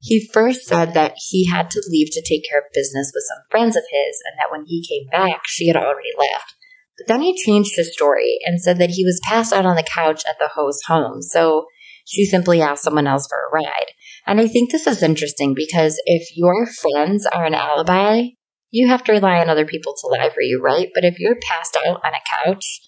He 0.00 0.28
first 0.32 0.66
said 0.66 0.94
that 0.94 1.14
he 1.30 1.46
had 1.46 1.70
to 1.72 1.82
leave 1.90 2.08
to 2.12 2.22
take 2.22 2.48
care 2.48 2.60
of 2.60 2.72
business 2.72 3.12
with 3.14 3.24
some 3.28 3.42
friends 3.50 3.76
of 3.76 3.82
his, 3.90 4.16
and 4.24 4.38
that 4.38 4.50
when 4.50 4.64
he 4.66 4.86
came 4.88 5.08
back, 5.10 5.42
she 5.46 5.66
had 5.66 5.76
already 5.76 6.10
left. 6.16 6.54
But 6.96 7.08
then 7.08 7.20
he 7.20 7.36
changed 7.36 7.76
his 7.76 7.92
story 7.92 8.38
and 8.44 8.60
said 8.60 8.78
that 8.78 8.90
he 8.90 9.04
was 9.04 9.20
passed 9.24 9.52
out 9.52 9.66
on 9.66 9.76
the 9.76 9.82
couch 9.82 10.22
at 10.28 10.38
the 10.38 10.48
host's 10.48 10.86
home, 10.86 11.22
so 11.22 11.66
She 12.08 12.24
simply 12.24 12.62
asked 12.62 12.84
someone 12.84 13.06
else 13.06 13.26
for 13.28 13.36
a 13.36 13.50
ride. 13.52 13.92
And 14.26 14.40
I 14.40 14.48
think 14.48 14.72
this 14.72 14.86
is 14.86 15.02
interesting 15.02 15.52
because 15.54 16.00
if 16.06 16.34
your 16.34 16.66
friends 16.66 17.26
are 17.26 17.44
an 17.44 17.52
alibi, 17.52 18.28
you 18.70 18.88
have 18.88 19.04
to 19.04 19.12
rely 19.12 19.38
on 19.38 19.48
other 19.48 19.64
people 19.64 19.94
to 20.00 20.06
lie 20.08 20.30
for 20.30 20.42
you, 20.42 20.60
right? 20.60 20.88
But 20.94 21.04
if 21.04 21.18
you're 21.18 21.36
passed 21.36 21.76
out 21.76 22.00
on 22.04 22.12
a 22.14 22.44
couch, 22.44 22.80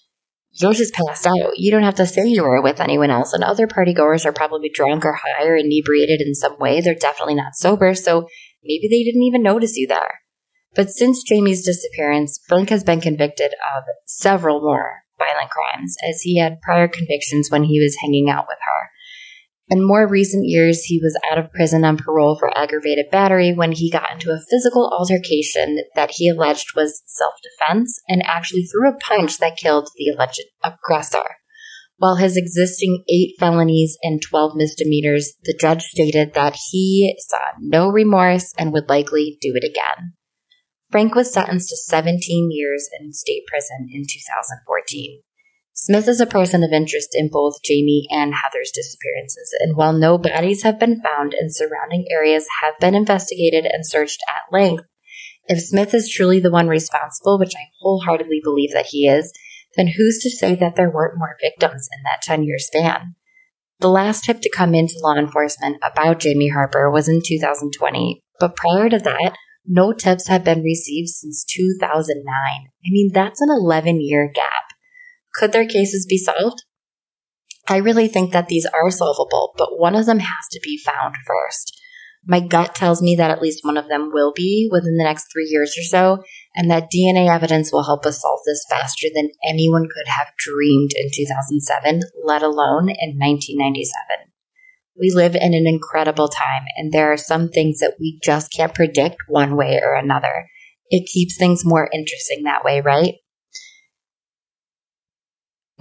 you're 0.51 0.73
just 0.73 0.93
passed 0.93 1.25
out. 1.25 1.57
You 1.57 1.71
don't 1.71 1.83
have 1.83 1.95
to 1.95 2.05
say 2.05 2.27
you 2.27 2.43
were 2.43 2.61
with 2.61 2.81
anyone 2.81 3.09
else. 3.09 3.33
And 3.33 3.43
other 3.43 3.67
partygoers 3.67 4.25
are 4.25 4.33
probably 4.33 4.69
drunk 4.69 5.05
or 5.05 5.13
high 5.13 5.45
or 5.45 5.55
inebriated 5.55 6.21
in 6.21 6.35
some 6.35 6.57
way. 6.59 6.81
They're 6.81 6.93
definitely 6.93 7.35
not 7.35 7.55
sober. 7.55 7.95
So 7.95 8.27
maybe 8.63 8.87
they 8.89 9.03
didn't 9.03 9.23
even 9.23 9.43
notice 9.43 9.77
you 9.77 9.87
there. 9.87 10.21
But 10.75 10.89
since 10.89 11.23
Jamie's 11.23 11.65
disappearance, 11.65 12.39
Frank 12.47 12.69
has 12.69 12.83
been 12.83 13.01
convicted 13.01 13.53
of 13.75 13.83
several 14.05 14.61
more 14.61 15.03
violent 15.17 15.49
crimes 15.49 15.95
as 16.07 16.21
he 16.21 16.39
had 16.39 16.61
prior 16.61 16.87
convictions 16.87 17.49
when 17.49 17.63
he 17.63 17.79
was 17.79 17.97
hanging 18.01 18.29
out 18.29 18.45
with 18.47 18.57
her. 18.61 18.89
In 19.71 19.87
more 19.87 20.05
recent 20.05 20.43
years, 20.45 20.83
he 20.83 20.99
was 21.01 21.17
out 21.31 21.37
of 21.37 21.53
prison 21.53 21.85
on 21.85 21.95
parole 21.95 22.35
for 22.37 22.51
aggravated 22.57 23.05
battery 23.09 23.53
when 23.53 23.71
he 23.71 23.89
got 23.89 24.11
into 24.11 24.29
a 24.29 24.41
physical 24.49 24.91
altercation 24.91 25.77
that 25.95 26.11
he 26.15 26.27
alleged 26.27 26.75
was 26.75 27.01
self 27.05 27.35
defense 27.41 28.01
and 28.05 28.21
actually 28.25 28.63
threw 28.63 28.89
a 28.89 28.97
punch 28.97 29.37
that 29.37 29.55
killed 29.55 29.87
the 29.95 30.09
alleged 30.09 30.43
uh, 30.61 30.71
aggressor. 30.73 31.23
While 31.95 32.17
his 32.17 32.35
existing 32.35 33.05
eight 33.07 33.35
felonies 33.39 33.97
and 34.03 34.21
12 34.21 34.57
misdemeanors, 34.57 35.35
the 35.45 35.57
judge 35.57 35.83
stated 35.83 36.33
that 36.33 36.57
he 36.69 37.15
saw 37.19 37.37
no 37.57 37.87
remorse 37.87 38.51
and 38.57 38.73
would 38.73 38.89
likely 38.89 39.37
do 39.39 39.53
it 39.55 39.63
again. 39.63 40.15
Frank 40.89 41.15
was 41.15 41.31
sentenced 41.31 41.69
to 41.69 41.77
17 41.77 42.49
years 42.51 42.89
in 42.99 43.13
state 43.13 43.43
prison 43.47 43.87
in 43.89 44.01
2014. 44.01 45.21
Smith 45.73 46.07
is 46.07 46.19
a 46.19 46.25
person 46.25 46.63
of 46.63 46.71
interest 46.71 47.09
in 47.13 47.29
both 47.31 47.63
Jamie 47.63 48.05
and 48.11 48.33
Heather's 48.33 48.71
disappearances, 48.71 49.55
and 49.61 49.75
while 49.75 49.93
no 49.93 50.17
bodies 50.17 50.63
have 50.63 50.79
been 50.79 51.01
found 51.01 51.33
and 51.33 51.53
surrounding 51.53 52.05
areas 52.11 52.45
have 52.61 52.77
been 52.79 52.93
investigated 52.93 53.65
and 53.65 53.85
searched 53.85 54.21
at 54.27 54.51
length, 54.51 54.83
if 55.47 55.61
Smith 55.61 55.93
is 55.93 56.09
truly 56.09 56.39
the 56.39 56.51
one 56.51 56.67
responsible, 56.67 57.39
which 57.39 57.55
I 57.55 57.71
wholeheartedly 57.79 58.41
believe 58.43 58.71
that 58.73 58.87
he 58.87 59.07
is, 59.07 59.31
then 59.75 59.87
who's 59.87 60.19
to 60.19 60.29
say 60.29 60.55
that 60.55 60.75
there 60.75 60.91
weren't 60.91 61.17
more 61.17 61.35
victims 61.41 61.87
in 61.97 62.03
that 62.03 62.21
10 62.21 62.43
year 62.43 62.57
span? 62.59 63.15
The 63.79 63.89
last 63.89 64.25
tip 64.25 64.41
to 64.41 64.51
come 64.55 64.75
into 64.75 64.99
law 65.01 65.15
enforcement 65.15 65.77
about 65.81 66.19
Jamie 66.19 66.49
Harper 66.49 66.91
was 66.91 67.09
in 67.09 67.21
2020, 67.25 68.23
but 68.39 68.55
prior 68.55 68.89
to 68.89 68.99
that, 68.99 69.35
no 69.65 69.93
tips 69.93 70.27
have 70.27 70.43
been 70.43 70.61
received 70.61 71.09
since 71.09 71.45
2009. 71.45 72.23
I 72.27 72.67
mean, 72.89 73.11
that's 73.13 73.41
an 73.41 73.49
11 73.49 74.01
year 74.01 74.31
gap. 74.33 74.70
Could 75.33 75.51
their 75.51 75.67
cases 75.67 76.05
be 76.07 76.17
solved? 76.17 76.63
I 77.67 77.77
really 77.77 78.07
think 78.07 78.33
that 78.33 78.47
these 78.47 78.65
are 78.65 78.91
solvable, 78.91 79.53
but 79.57 79.79
one 79.79 79.95
of 79.95 80.05
them 80.05 80.19
has 80.19 80.47
to 80.51 80.59
be 80.63 80.77
found 80.77 81.15
first. 81.25 81.79
My 82.25 82.39
gut 82.39 82.75
tells 82.75 83.01
me 83.01 83.15
that 83.15 83.31
at 83.31 83.41
least 83.41 83.65
one 83.65 83.77
of 83.77 83.87
them 83.87 84.11
will 84.13 84.31
be 84.35 84.69
within 84.71 84.95
the 84.97 85.03
next 85.03 85.27
three 85.31 85.47
years 85.49 85.75
or 85.77 85.81
so, 85.81 86.23
and 86.55 86.69
that 86.69 86.91
DNA 86.91 87.27
evidence 87.33 87.71
will 87.71 87.85
help 87.85 88.05
us 88.05 88.21
solve 88.21 88.41
this 88.45 88.65
faster 88.69 89.07
than 89.13 89.31
anyone 89.43 89.87
could 89.87 90.07
have 90.07 90.27
dreamed 90.37 90.91
in 90.95 91.09
2007, 91.11 92.01
let 92.23 92.43
alone 92.43 92.89
in 92.89 93.17
1997. 93.17 94.31
We 94.99 95.11
live 95.11 95.35
in 95.35 95.55
an 95.55 95.65
incredible 95.65 96.27
time, 96.27 96.63
and 96.77 96.91
there 96.91 97.11
are 97.11 97.17
some 97.17 97.49
things 97.49 97.79
that 97.79 97.95
we 97.99 98.19
just 98.21 98.53
can't 98.53 98.75
predict 98.75 99.17
one 99.27 99.55
way 99.55 99.79
or 99.83 99.95
another. 99.95 100.47
It 100.89 101.09
keeps 101.11 101.37
things 101.37 101.65
more 101.65 101.89
interesting 101.91 102.43
that 102.43 102.63
way, 102.63 102.81
right? 102.81 103.15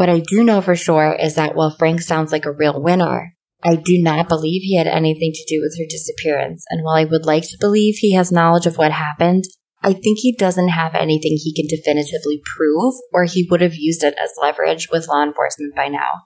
What 0.01 0.09
I 0.09 0.21
do 0.21 0.43
know 0.43 0.63
for 0.63 0.75
sure 0.75 1.13
is 1.13 1.35
that 1.35 1.55
while 1.55 1.77
Frank 1.79 2.01
sounds 2.01 2.33
like 2.33 2.47
a 2.47 2.53
real 2.53 2.83
winner, 2.83 3.35
I 3.63 3.75
do 3.75 4.03
not 4.03 4.31
believe 4.31 4.63
he 4.63 4.79
had 4.79 4.87
anything 4.87 5.33
to 5.35 5.45
do 5.47 5.61
with 5.61 5.77
her 5.79 5.85
disappearance. 5.91 6.65
And 6.71 6.83
while 6.83 6.95
I 6.95 7.05
would 7.05 7.27
like 7.27 7.43
to 7.43 7.59
believe 7.61 7.97
he 7.99 8.15
has 8.15 8.33
knowledge 8.33 8.65
of 8.65 8.79
what 8.79 8.93
happened, 8.93 9.45
I 9.83 9.93
think 9.93 10.21
he 10.21 10.35
doesn't 10.35 10.69
have 10.69 10.95
anything 10.95 11.37
he 11.37 11.55
can 11.55 11.67
definitively 11.69 12.41
prove, 12.57 12.95
or 13.13 13.25
he 13.25 13.47
would 13.51 13.61
have 13.61 13.75
used 13.75 14.03
it 14.03 14.15
as 14.19 14.33
leverage 14.41 14.89
with 14.91 15.07
law 15.07 15.23
enforcement 15.23 15.77
by 15.77 15.89
now. 15.89 16.23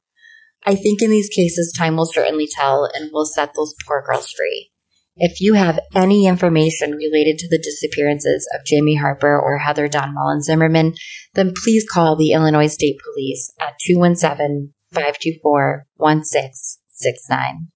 I 0.64 0.76
think 0.76 1.02
in 1.02 1.10
these 1.10 1.28
cases, 1.28 1.74
time 1.76 1.96
will 1.96 2.06
certainly 2.06 2.46
tell 2.46 2.84
and 2.84 3.10
will 3.12 3.26
set 3.26 3.54
those 3.56 3.74
poor 3.84 4.04
girls 4.06 4.30
free. 4.30 4.70
If 5.16 5.40
you 5.40 5.54
have 5.54 5.78
any 5.94 6.26
information 6.26 6.92
related 6.92 7.38
to 7.38 7.48
the 7.48 7.58
disappearances 7.58 8.48
of 8.52 8.66
Jamie 8.66 8.96
Harper 8.96 9.38
or 9.38 9.58
Heather 9.58 9.86
Dawn 9.86 10.12
Mullen 10.12 10.42
Zimmerman, 10.42 10.94
then 11.34 11.52
please 11.62 11.86
call 11.88 12.16
the 12.16 12.32
Illinois 12.32 12.66
State 12.66 12.96
Police 13.04 13.52
at 13.60 13.74
217 13.86 14.74
524 14.92 15.86
1669. 15.96 17.68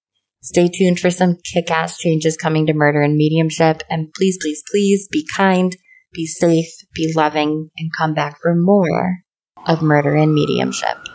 Stay 0.43 0.69
tuned 0.69 0.99
for 0.99 1.11
some 1.11 1.37
kick 1.45 1.71
ass 1.71 1.99
changes 1.99 2.37
coming 2.37 2.67
to 2.67 2.73
murder 2.73 3.03
and 3.03 3.17
mediumship. 3.17 3.83
And 3.89 4.13
please, 4.15 4.39
please, 4.41 4.63
please 4.69 5.09
be 5.11 5.27
kind, 5.37 5.77
be 6.13 6.27
safe, 6.27 6.71
be 6.95 7.13
loving, 7.15 7.71
and 7.79 7.91
come 7.97 8.15
back 8.15 8.39
for 8.41 8.55
more 8.55 9.19
of 9.67 9.83
murder 9.83 10.17
and 10.17 10.35
mediumship. 10.35 11.08